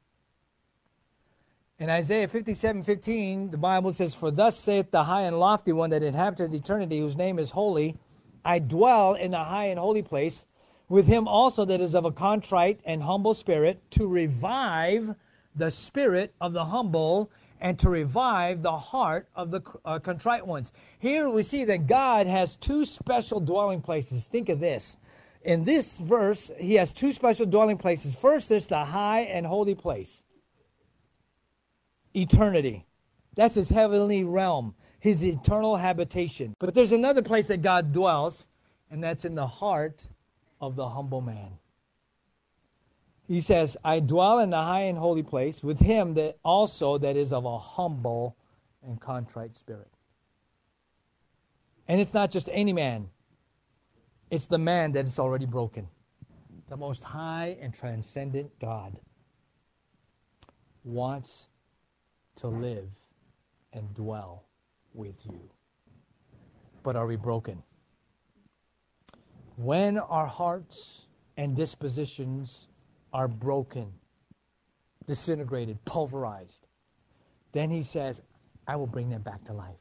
In 1.78 1.90
Isaiah 1.90 2.28
57 2.28 2.82
15, 2.82 3.50
the 3.50 3.56
Bible 3.56 3.92
says, 3.92 4.14
For 4.14 4.30
thus 4.30 4.58
saith 4.58 4.90
the 4.90 5.04
high 5.04 5.22
and 5.22 5.38
lofty 5.38 5.72
one 5.72 5.90
that 5.90 6.02
inhabiteth 6.02 6.52
eternity, 6.52 6.98
whose 6.98 7.16
name 7.16 7.38
is 7.38 7.50
holy, 7.50 7.96
I 8.44 8.58
dwell 8.58 9.14
in 9.14 9.30
the 9.30 9.44
high 9.44 9.66
and 9.66 9.78
holy 9.78 10.02
place, 10.02 10.46
with 10.88 11.06
him 11.06 11.28
also 11.28 11.64
that 11.64 11.80
is 11.80 11.94
of 11.94 12.04
a 12.04 12.12
contrite 12.12 12.80
and 12.84 13.02
humble 13.02 13.34
spirit, 13.34 13.80
to 13.92 14.06
revive 14.06 15.14
the 15.54 15.70
spirit 15.70 16.34
of 16.40 16.52
the 16.52 16.64
humble 16.64 17.30
and 17.60 17.78
to 17.78 17.88
revive 17.88 18.62
the 18.62 18.76
heart 18.76 19.28
of 19.36 19.50
the 19.50 19.62
uh, 19.84 19.98
contrite 20.00 20.46
ones. 20.46 20.72
Here 20.98 21.28
we 21.28 21.44
see 21.44 21.64
that 21.64 21.86
God 21.86 22.26
has 22.26 22.56
two 22.56 22.84
special 22.84 23.38
dwelling 23.38 23.80
places. 23.80 24.24
Think 24.24 24.48
of 24.48 24.58
this. 24.58 24.96
In 25.42 25.64
this 25.64 25.98
verse, 25.98 26.50
he 26.58 26.74
has 26.74 26.92
two 26.92 27.12
special 27.12 27.46
dwelling 27.46 27.78
places. 27.78 28.14
First, 28.14 28.48
there's 28.48 28.66
the 28.66 28.84
high 28.84 29.20
and 29.20 29.46
holy 29.46 29.74
place, 29.74 30.24
eternity. 32.14 32.86
That's 33.34 33.54
his 33.54 33.68
heavenly 33.68 34.24
realm, 34.24 34.74
his 35.02 35.22
eternal 35.22 35.76
habitation. 35.76 36.54
But 36.58 36.74
there's 36.74 36.92
another 36.92 37.22
place 37.22 37.48
that 37.48 37.60
God 37.60 37.92
dwells, 37.92 38.48
and 38.90 39.02
that's 39.02 39.24
in 39.24 39.34
the 39.34 39.46
heart 39.46 40.06
of 40.60 40.76
the 40.76 40.88
humble 40.88 41.20
man 41.20 41.58
he 43.32 43.40
says, 43.40 43.78
I 43.84 44.00
dwell 44.00 44.40
in 44.40 44.50
the 44.50 44.58
high 44.58 44.82
and 44.82 44.98
holy 44.98 45.22
place 45.22 45.62
with 45.62 45.78
him 45.78 46.14
that 46.14 46.36
also 46.44 46.98
that 46.98 47.16
is 47.16 47.32
of 47.32 47.44
a 47.44 47.58
humble 47.58 48.36
and 48.84 49.00
contrite 49.00 49.56
spirit. 49.56 49.88
And 51.88 52.00
it's 52.00 52.12
not 52.12 52.30
just 52.30 52.50
any 52.52 52.72
man, 52.72 53.08
it's 54.30 54.46
the 54.46 54.58
man 54.58 54.92
that 54.92 55.06
is 55.06 55.18
already 55.18 55.46
broken. 55.46 55.88
The 56.68 56.76
most 56.76 57.04
high 57.04 57.56
and 57.60 57.72
transcendent 57.72 58.50
God 58.60 58.98
wants 60.84 61.48
to 62.36 62.48
live 62.48 62.88
and 63.72 63.94
dwell 63.94 64.44
with 64.94 65.24
you. 65.26 65.50
But 66.82 66.96
are 66.96 67.06
we 67.06 67.16
broken? 67.16 67.62
When 69.56 69.98
our 69.98 70.26
hearts 70.26 71.06
and 71.36 71.54
dispositions 71.56 72.68
are 73.12 73.28
broken, 73.28 73.92
disintegrated, 75.06 75.84
pulverized. 75.84 76.66
Then 77.52 77.70
he 77.70 77.82
says, 77.82 78.22
I 78.66 78.76
will 78.76 78.86
bring 78.86 79.10
them 79.10 79.22
back 79.22 79.44
to 79.44 79.52
life 79.52 79.76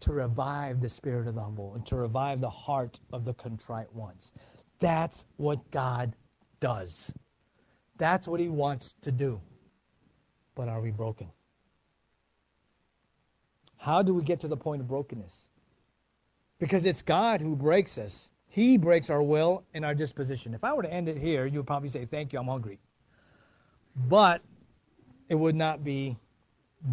to 0.00 0.12
revive 0.12 0.80
the 0.80 0.88
spirit 0.88 1.28
of 1.28 1.36
the 1.36 1.40
humble 1.40 1.74
and 1.74 1.86
to 1.86 1.94
revive 1.94 2.40
the 2.40 2.50
heart 2.50 2.98
of 3.12 3.24
the 3.24 3.34
contrite 3.34 3.92
ones. 3.94 4.32
That's 4.80 5.26
what 5.36 5.70
God 5.70 6.16
does. 6.58 7.12
That's 7.98 8.26
what 8.26 8.40
he 8.40 8.48
wants 8.48 8.96
to 9.02 9.12
do. 9.12 9.40
But 10.56 10.68
are 10.68 10.80
we 10.80 10.90
broken? 10.90 11.28
How 13.82 14.00
do 14.00 14.14
we 14.14 14.22
get 14.22 14.38
to 14.40 14.48
the 14.48 14.56
point 14.56 14.80
of 14.80 14.86
brokenness? 14.86 15.48
Because 16.60 16.84
it's 16.84 17.02
God 17.02 17.40
who 17.40 17.56
breaks 17.56 17.98
us. 17.98 18.30
He 18.46 18.78
breaks 18.78 19.10
our 19.10 19.20
will 19.20 19.64
and 19.74 19.84
our 19.84 19.92
disposition. 19.92 20.54
If 20.54 20.62
I 20.62 20.72
were 20.72 20.84
to 20.84 20.92
end 20.92 21.08
it 21.08 21.18
here, 21.18 21.46
you 21.46 21.58
would 21.58 21.66
probably 21.66 21.88
say, 21.88 22.04
Thank 22.04 22.32
you, 22.32 22.38
I'm 22.38 22.46
hungry. 22.46 22.78
But 24.08 24.40
it 25.28 25.34
would 25.34 25.56
not 25.56 25.82
be 25.82 26.16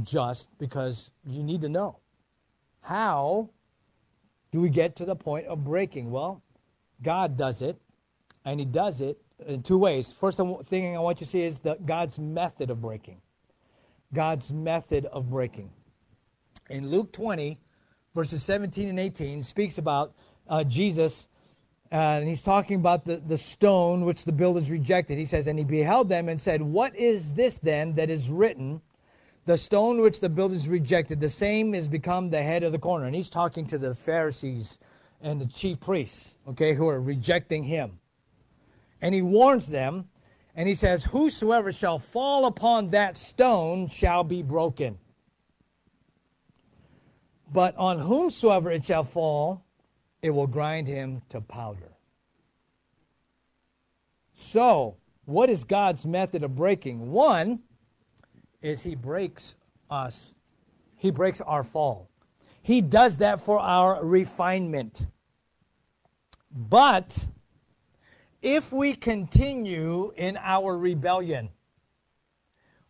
just 0.02 0.50
because 0.58 1.12
you 1.28 1.44
need 1.44 1.62
to 1.62 1.70
know. 1.70 2.00
How 2.82 3.52
do 4.52 4.60
we 4.60 4.70
get 4.70 4.96
to 4.96 5.06
the 5.06 5.16
point 5.16 5.46
of 5.46 5.64
breaking? 5.64 6.10
Well, 6.10 6.42
God 7.04 7.38
does 7.38 7.62
it, 7.62 7.80
and 8.46 8.60
He 8.60 8.66
does 8.66 9.00
it 9.00 9.22
in 9.46 9.62
two 9.62 9.78
ways. 9.78 10.12
First 10.12 10.42
thing 10.66 10.96
I 10.96 11.00
want 11.00 11.22
you 11.22 11.28
to 11.28 11.32
see 11.32 11.44
is 11.44 11.60
the, 11.60 11.78
God's 11.86 12.18
method 12.18 12.72
of 12.72 12.82
breaking. 12.82 13.22
God's 14.12 14.52
method 14.52 15.06
of 15.06 15.30
breaking. 15.30 15.70
In 16.70 16.90
Luke 16.90 17.12
20, 17.12 17.60
verses 18.14 18.44
17 18.44 18.90
and 18.90 19.00
18, 19.00 19.44
speaks 19.44 19.78
about 19.78 20.14
uh, 20.48 20.64
Jesus 20.64 21.28
uh, 21.92 21.96
and 21.96 22.28
he's 22.28 22.44
talking 22.44 22.76
about 22.76 23.04
the, 23.04 23.18
the 23.18 23.38
stone 23.38 24.06
which 24.06 24.24
the 24.24 24.32
builders 24.32 24.70
rejected. 24.70 25.18
He 25.18 25.26
says, 25.26 25.48
And 25.48 25.58
he 25.58 25.66
beheld 25.66 26.08
them 26.08 26.30
and 26.30 26.40
said, 26.40 26.62
What 26.62 26.96
is 26.96 27.34
this 27.34 27.58
then 27.58 27.96
that 27.96 28.12
is 28.12 28.30
written? 28.30 28.82
The 29.46 29.58
stone 29.58 30.00
which 30.02 30.20
the 30.20 30.30
builders 30.30 30.68
rejected, 30.68 31.20
the 31.20 31.30
same 31.32 31.74
is 31.74 31.88
become 31.88 32.30
the 32.30 32.44
head 32.44 32.62
of 32.62 32.72
the 32.72 32.78
corner. 32.78 33.06
And 33.06 33.16
he's 33.16 33.30
talking 33.30 33.66
to 33.68 33.80
the 33.80 33.96
Pharisees 33.96 34.78
and 35.22 35.42
the 35.42 35.48
chief 35.48 35.80
priests, 35.80 36.38
okay, 36.48 36.76
who 36.76 36.88
are 36.88 37.02
rejecting 37.02 37.64
him. 37.64 37.98
And 39.02 39.16
he 39.16 39.24
warns 39.24 39.66
them, 39.66 40.10
and 40.56 40.70
he 40.70 40.76
says, 40.76 41.04
Whosoever 41.06 41.72
shall 41.72 41.98
fall 41.98 42.46
upon 42.46 42.92
that 42.92 43.18
stone 43.18 43.88
shall 43.88 44.24
be 44.24 44.44
broken. 44.44 45.00
But 47.52 47.76
on 47.78 48.00
whomsoever 48.00 48.72
it 48.72 48.86
shall 48.86 49.04
fall, 49.04 49.66
it 50.22 50.30
will 50.30 50.48
grind 50.48 50.88
him 50.88 51.22
to 51.30 51.42
powder. 51.42 51.94
So, 54.34 54.96
what 55.26 55.50
is 55.50 55.64
God's 55.64 56.06
method 56.06 56.44
of 56.44 56.56
breaking? 56.56 57.12
One 57.12 57.60
is 58.62 58.82
he 58.82 58.96
breaks 58.96 59.56
us, 59.90 60.34
he 60.96 61.12
breaks 61.12 61.42
our 61.42 61.64
fall. 61.64 62.10
He 62.62 62.82
does 62.82 63.18
that 63.18 63.42
for 63.42 63.60
our 63.60 64.04
refinement. 64.04 65.06
But 66.52 67.28
if 68.42 68.72
we 68.72 68.94
continue 68.94 70.14
in 70.16 70.38
our 70.38 70.78
rebellion, 70.78 71.50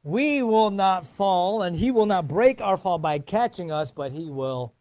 we 0.04 0.44
will 0.44 0.72
not 0.72 1.06
fall, 1.06 1.64
and 1.64 1.76
he 1.76 1.92
will 1.92 2.06
not 2.06 2.28
break 2.28 2.62
our 2.62 2.78
fall 2.78 2.98
by 2.98 3.20
catching 3.20 3.72
us, 3.72 3.92
but 3.92 4.12
he 4.12 4.30
will 4.30 4.74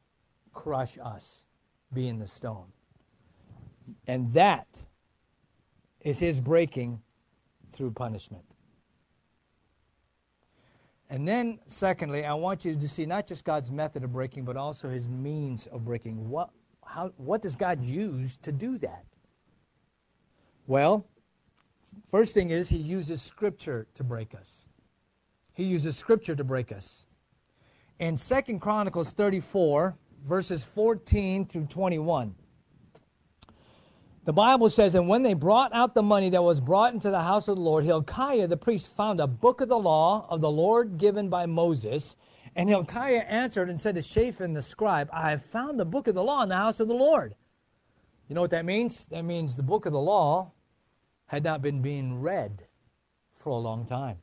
crush 0.53 0.99
us 0.99 1.45
being 1.93 2.19
the 2.19 2.27
stone. 2.27 2.67
And 4.07 4.33
that 4.35 4.67
is 6.01 6.19
his 6.19 6.41
breaking 6.41 7.01
through 7.73 7.93
punishment. 7.93 8.45
And 11.11 11.27
then, 11.27 11.59
secondly, 11.67 12.25
I 12.25 12.35
want 12.35 12.65
you 12.65 12.75
to 12.75 12.89
see 12.89 13.07
not 13.07 13.27
just 13.27 13.45
God's 13.45 13.71
method 13.71 14.05
of 14.05 14.13
breaking, 14.13 14.45
but 14.45 14.57
also 14.57 14.91
his 14.91 15.09
means 15.09 15.67
of 15.69 15.85
breaking. 15.85 16.29
What, 16.29 16.51
how, 16.85 17.13
what 17.17 17.41
does 17.41 17.57
God 17.57 17.83
use 17.83 18.37
to 18.39 18.53
do 18.53 18.77
that? 18.79 19.05
Well, 20.67 21.07
first 22.11 22.35
thing 22.35 22.51
is 22.51 22.69
he 22.69 22.77
uses 22.77 23.23
Scripture 23.23 23.87
to 23.95 24.05
break 24.05 24.35
us. 24.35 24.69
He 25.59 25.65
uses 25.65 25.97
Scripture 25.97 26.37
to 26.37 26.45
break 26.45 26.71
us. 26.71 27.05
In 27.99 28.17
Second 28.17 28.61
Chronicles 28.61 29.11
34, 29.11 29.93
verses 30.25 30.63
14 30.63 31.47
through 31.47 31.65
21. 31.65 32.33
The 34.25 34.33
Bible 34.33 34.71
says, 34.71 34.95
And 34.95 35.09
when 35.09 35.25
they 35.25 35.35
brought 35.35 35.75
out 35.75 35.95
the 35.95 36.03
money 36.03 36.31
that 36.31 36.45
was 36.45 36.61
brought 36.61 36.95
into 36.95 37.11
the 37.11 37.21
house 37.21 37.49
of 37.49 37.57
the 37.57 37.63
Lord, 37.63 37.85
Hilkiah 37.85 38.47
the 38.47 38.57
priest 38.57 38.87
found 38.97 39.19
a 39.19 39.27
book 39.27 39.61
of 39.61 39.69
the 39.69 39.77
law 39.77 40.29
of 40.31 40.41
the 40.41 40.51
Lord 40.51 40.97
given 40.97 41.29
by 41.29 41.45
Moses. 41.45 42.15
And 42.55 42.69
Hilkiah 42.69 43.25
answered 43.27 43.69
and 43.69 43.81
said 43.81 43.97
to 43.97 44.03
Shaphan 44.03 44.53
the 44.53 44.63
scribe, 44.63 45.11
I 45.13 45.31
have 45.31 45.45
found 45.45 45.81
the 45.81 45.85
book 45.85 46.07
of 46.07 46.15
the 46.15 46.23
law 46.23 46.45
in 46.45 46.51
the 46.51 46.55
house 46.55 46.79
of 46.79 46.87
the 46.87 46.95
Lord. 46.95 47.35
You 48.29 48.37
know 48.37 48.43
what 48.43 48.53
that 48.53 48.65
means? 48.65 49.07
That 49.07 49.25
means 49.25 49.57
the 49.57 49.65
book 49.65 49.87
of 49.87 49.93
the 49.93 49.99
law 49.99 50.53
had 51.27 51.43
not 51.43 51.63
been 51.63 51.83
being 51.83 52.21
read 52.21 52.63
for 53.35 53.51
a 53.51 53.59
long 53.59 53.85
time. 53.85 54.19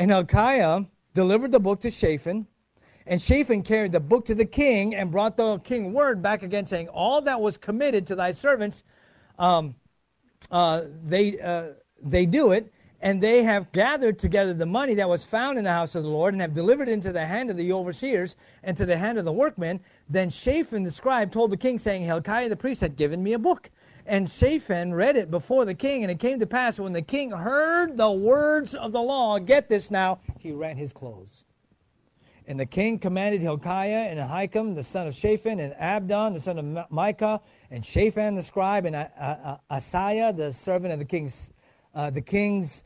And 0.00 0.10
Hilkiah 0.10 0.84
delivered 1.12 1.52
the 1.52 1.60
book 1.60 1.82
to 1.82 1.90
Shaphan, 1.90 2.46
and 3.06 3.20
Shaphan 3.20 3.62
carried 3.62 3.92
the 3.92 4.00
book 4.00 4.24
to 4.24 4.34
the 4.34 4.46
king 4.46 4.94
and 4.94 5.10
brought 5.10 5.36
the 5.36 5.58
king 5.58 5.92
word 5.92 6.22
back 6.22 6.42
again, 6.42 6.64
saying, 6.64 6.88
All 6.88 7.20
that 7.20 7.38
was 7.38 7.58
committed 7.58 8.06
to 8.06 8.14
thy 8.14 8.30
servants, 8.30 8.82
um, 9.38 9.74
uh, 10.50 10.84
they, 11.04 11.38
uh, 11.38 11.74
they 12.02 12.24
do 12.24 12.52
it, 12.52 12.72
and 13.02 13.22
they 13.22 13.42
have 13.42 13.72
gathered 13.72 14.18
together 14.18 14.52
the 14.52 14.66
money 14.66 14.94
that 14.94 15.08
was 15.08 15.22
found 15.22 15.58
in 15.58 15.64
the 15.64 15.70
house 15.70 15.94
of 15.94 16.02
the 16.02 16.08
Lord 16.08 16.34
and 16.34 16.40
have 16.40 16.52
delivered 16.52 16.88
it 16.88 16.92
into 16.92 17.12
the 17.12 17.24
hand 17.24 17.50
of 17.50 17.56
the 17.56 17.72
overseers 17.72 18.36
and 18.62 18.76
to 18.76 18.84
the 18.84 18.96
hand 18.96 19.16
of 19.16 19.24
the 19.24 19.32
workmen. 19.32 19.80
Then 20.08 20.28
Shaphan 20.28 20.82
the 20.82 20.90
scribe 20.90 21.32
told 21.32 21.50
the 21.50 21.56
king, 21.56 21.78
saying, 21.78 22.04
Hilkiah 22.04 22.50
the 22.50 22.56
priest 22.56 22.82
had 22.82 22.96
given 22.96 23.22
me 23.22 23.32
a 23.32 23.38
book. 23.38 23.70
And 24.06 24.28
Shaphan 24.28 24.92
read 24.92 25.16
it 25.16 25.30
before 25.30 25.64
the 25.64 25.74
king, 25.74 26.02
and 26.02 26.10
it 26.10 26.18
came 26.18 26.40
to 26.40 26.46
pass 26.46 26.80
when 26.80 26.92
the 26.92 27.02
king 27.02 27.30
heard 27.30 27.96
the 27.96 28.10
words 28.10 28.74
of 28.74 28.92
the 28.92 29.00
law, 29.00 29.38
get 29.38 29.68
this 29.68 29.90
now, 29.90 30.18
he 30.38 30.52
rent 30.52 30.78
his 30.78 30.92
clothes. 30.92 31.44
And 32.46 32.58
the 32.58 32.66
king 32.66 32.98
commanded 32.98 33.40
Hilkiah 33.40 34.08
and 34.10 34.18
Ahikam, 34.18 34.74
the 34.74 34.82
son 34.82 35.06
of 35.06 35.14
Shaphan, 35.14 35.60
and 35.60 35.74
Abdon, 35.74 36.34
the 36.34 36.40
son 36.40 36.58
of 36.58 36.90
Micah, 36.90 37.40
and 37.70 37.84
Shaphan 37.84 38.34
the 38.34 38.42
scribe, 38.42 38.84
and 38.84 38.96
Asaiah, 39.70 40.36
the 40.36 40.52
servant 40.52 40.92
of 40.92 40.98
the 40.98 41.04
king's, 41.04 41.52
uh, 41.94 42.10
the 42.10 42.20
king's 42.20 42.84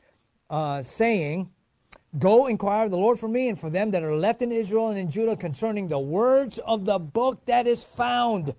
uh, 0.55 0.83
saying, 0.83 1.51
Go 2.17 2.47
inquire 2.47 2.85
of 2.85 2.93
the 2.93 2.97
Lord 2.97 3.19
for 3.19 3.27
me 3.27 3.49
and 3.49 3.59
for 3.59 3.71
them 3.71 3.91
that 3.91 4.05
are 4.05 4.15
left 4.15 4.41
in 4.41 4.53
Israel 4.53 4.89
and 4.89 4.97
in 4.97 5.11
Judah 5.11 5.37
concerning 5.37 5.89
the 5.89 5.99
words 5.99 6.61
of 6.61 6.85
the 6.85 7.01
book 7.01 7.45
that 7.47 7.67
is 7.67 7.83
found. 7.83 8.55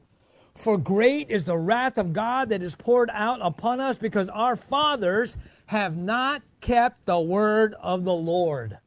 For 0.55 0.77
great 0.77 1.29
is 1.29 1.45
the 1.45 1.57
wrath 1.57 1.97
of 1.97 2.11
God 2.11 2.49
that 2.49 2.61
is 2.61 2.75
poured 2.75 3.09
out 3.13 3.39
upon 3.41 3.79
us 3.79 3.97
because 3.97 4.27
our 4.27 4.57
fathers 4.57 5.37
have 5.67 5.95
not 5.95 6.41
kept 6.59 7.05
the 7.05 7.19
word 7.19 7.75
of 7.81 8.03
the 8.03 8.13
Lord. 8.13 8.77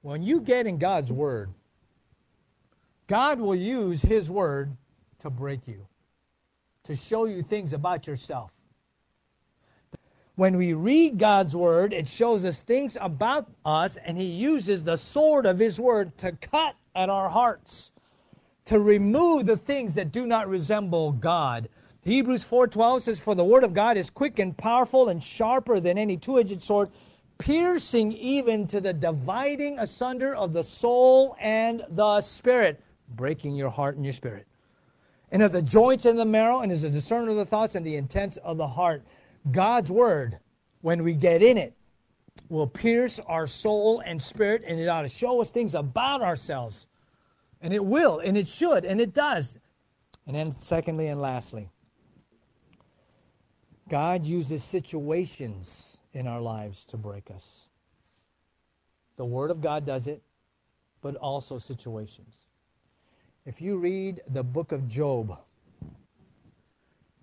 When 0.00 0.22
you 0.22 0.40
get 0.40 0.66
in 0.66 0.78
God's 0.78 1.12
word, 1.12 1.50
God 3.06 3.38
will 3.38 3.54
use 3.54 4.00
his 4.00 4.30
word 4.30 4.74
to 5.18 5.28
break 5.28 5.68
you, 5.68 5.86
to 6.84 6.96
show 6.96 7.26
you 7.26 7.42
things 7.42 7.74
about 7.74 8.06
yourself 8.06 8.50
when 10.36 10.56
we 10.56 10.72
read 10.72 11.18
God's 11.18 11.54
word, 11.54 11.92
it 11.92 12.08
shows 12.08 12.44
us 12.44 12.60
things 12.60 12.96
about 13.00 13.48
us, 13.64 13.96
and 13.96 14.16
He 14.16 14.24
uses 14.24 14.82
the 14.82 14.96
sword 14.96 15.44
of 15.44 15.58
His 15.58 15.78
word 15.78 16.16
to 16.18 16.32
cut 16.32 16.74
at 16.94 17.10
our 17.10 17.28
hearts, 17.28 17.92
to 18.64 18.78
remove 18.78 19.46
the 19.46 19.56
things 19.56 19.94
that 19.94 20.12
do 20.12 20.26
not 20.26 20.48
resemble 20.48 21.12
God. 21.12 21.68
Hebrews 22.02 22.44
4:12 22.44 23.02
says, 23.02 23.20
"For 23.20 23.34
the 23.34 23.44
word 23.44 23.62
of 23.62 23.74
God 23.74 23.96
is 23.96 24.10
quick 24.10 24.38
and 24.38 24.56
powerful 24.56 25.08
and 25.08 25.22
sharper 25.22 25.80
than 25.80 25.98
any 25.98 26.16
two-edged 26.16 26.62
sword, 26.62 26.90
piercing 27.38 28.12
even 28.12 28.66
to 28.68 28.80
the 28.80 28.92
dividing 28.92 29.78
asunder 29.78 30.34
of 30.34 30.52
the 30.52 30.64
soul 30.64 31.36
and 31.40 31.84
the 31.90 32.20
spirit, 32.20 32.80
breaking 33.14 33.54
your 33.54 33.70
heart 33.70 33.96
and 33.96 34.04
your 34.04 34.14
spirit, 34.14 34.46
and 35.30 35.42
of 35.42 35.52
the 35.52 35.62
joints 35.62 36.04
and 36.04 36.18
the 36.18 36.24
marrow, 36.24 36.60
and 36.60 36.72
is 36.72 36.84
a 36.84 36.90
discerner 36.90 37.30
of 37.30 37.36
the 37.36 37.44
thoughts 37.44 37.74
and 37.74 37.84
the 37.84 37.96
intents 37.96 38.36
of 38.38 38.56
the 38.56 38.66
heart." 38.68 39.02
God's 39.50 39.90
word, 39.90 40.38
when 40.80 41.02
we 41.02 41.14
get 41.14 41.42
in 41.42 41.58
it, 41.58 41.74
will 42.48 42.66
pierce 42.66 43.18
our 43.26 43.46
soul 43.46 44.02
and 44.04 44.20
spirit, 44.20 44.62
and 44.66 44.78
it 44.78 44.86
ought 44.86 45.02
to 45.02 45.08
show 45.08 45.40
us 45.40 45.50
things 45.50 45.74
about 45.74 46.22
ourselves. 46.22 46.86
And 47.60 47.72
it 47.72 47.84
will, 47.84 48.18
and 48.18 48.36
it 48.36 48.48
should, 48.48 48.84
and 48.84 49.00
it 49.00 49.14
does. 49.14 49.58
And 50.26 50.36
then, 50.36 50.52
secondly 50.52 51.08
and 51.08 51.20
lastly, 51.20 51.68
God 53.88 54.24
uses 54.24 54.62
situations 54.62 55.96
in 56.12 56.26
our 56.26 56.40
lives 56.40 56.84
to 56.86 56.96
break 56.96 57.30
us. 57.30 57.66
The 59.16 59.24
Word 59.24 59.50
of 59.50 59.60
God 59.60 59.84
does 59.84 60.06
it, 60.06 60.22
but 61.00 61.16
also 61.16 61.58
situations. 61.58 62.34
If 63.44 63.60
you 63.60 63.76
read 63.76 64.20
the 64.28 64.42
book 64.42 64.72
of 64.72 64.88
Job, 64.88 65.38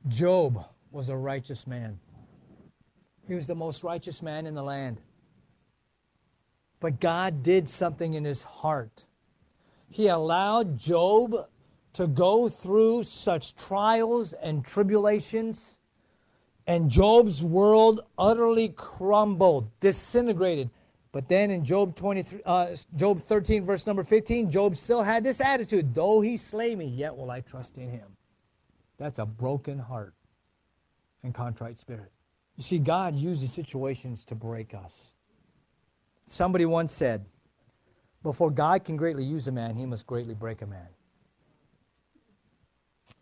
Job 0.07 0.65
was 0.91 1.09
a 1.09 1.15
righteous 1.15 1.65
man. 1.65 1.99
He 3.29 3.35
was 3.35 3.45
the 3.45 3.53
most 3.53 3.83
righteous 3.83 4.23
man 4.23 4.47
in 4.47 4.55
the 4.55 4.63
land. 4.63 4.99
But 6.79 6.99
God 6.99 7.43
did 7.43 7.69
something 7.69 8.15
in 8.15 8.25
his 8.25 8.41
heart. 8.41 9.05
He 9.87 10.07
allowed 10.07 10.79
Job 10.79 11.47
to 11.93 12.07
go 12.07 12.49
through 12.49 13.03
such 13.03 13.55
trials 13.55 14.33
and 14.33 14.65
tribulations, 14.65 15.77
and 16.65 16.89
Job's 16.89 17.43
world 17.43 18.01
utterly 18.17 18.69
crumbled, 18.69 19.69
disintegrated. 19.79 20.71
But 21.11 21.27
then 21.27 21.51
in 21.51 21.63
Job 21.63 21.95
23, 21.95 22.41
uh, 22.47 22.75
Job 22.95 23.21
13, 23.21 23.63
verse 23.63 23.85
number 23.85 24.03
15, 24.03 24.49
Job 24.49 24.75
still 24.75 25.03
had 25.03 25.23
this 25.23 25.39
attitude: 25.39 25.93
"Though 25.93 26.21
he 26.21 26.35
slay 26.35 26.75
me, 26.75 26.85
yet 26.85 27.15
will 27.15 27.29
I 27.29 27.41
trust 27.41 27.77
in 27.77 27.91
him." 27.91 28.17
That's 28.97 29.19
a 29.19 29.25
broken 29.27 29.77
heart 29.77 30.15
and 31.21 31.31
contrite 31.31 31.77
spirit. 31.77 32.11
You 32.59 32.63
see, 32.63 32.77
God 32.77 33.15
uses 33.15 33.53
situations 33.53 34.25
to 34.25 34.35
break 34.35 34.73
us. 34.73 35.13
Somebody 36.25 36.65
once 36.65 36.91
said, 36.91 37.25
before 38.21 38.51
God 38.51 38.83
can 38.83 38.97
greatly 38.97 39.23
use 39.23 39.47
a 39.47 39.51
man, 39.53 39.77
he 39.77 39.85
must 39.85 40.05
greatly 40.05 40.33
break 40.33 40.61
a 40.61 40.65
man. 40.65 40.89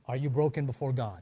Are 0.08 0.15
you 0.15 0.32
broken 0.32 0.65
before 0.65 0.91
God? 0.91 1.21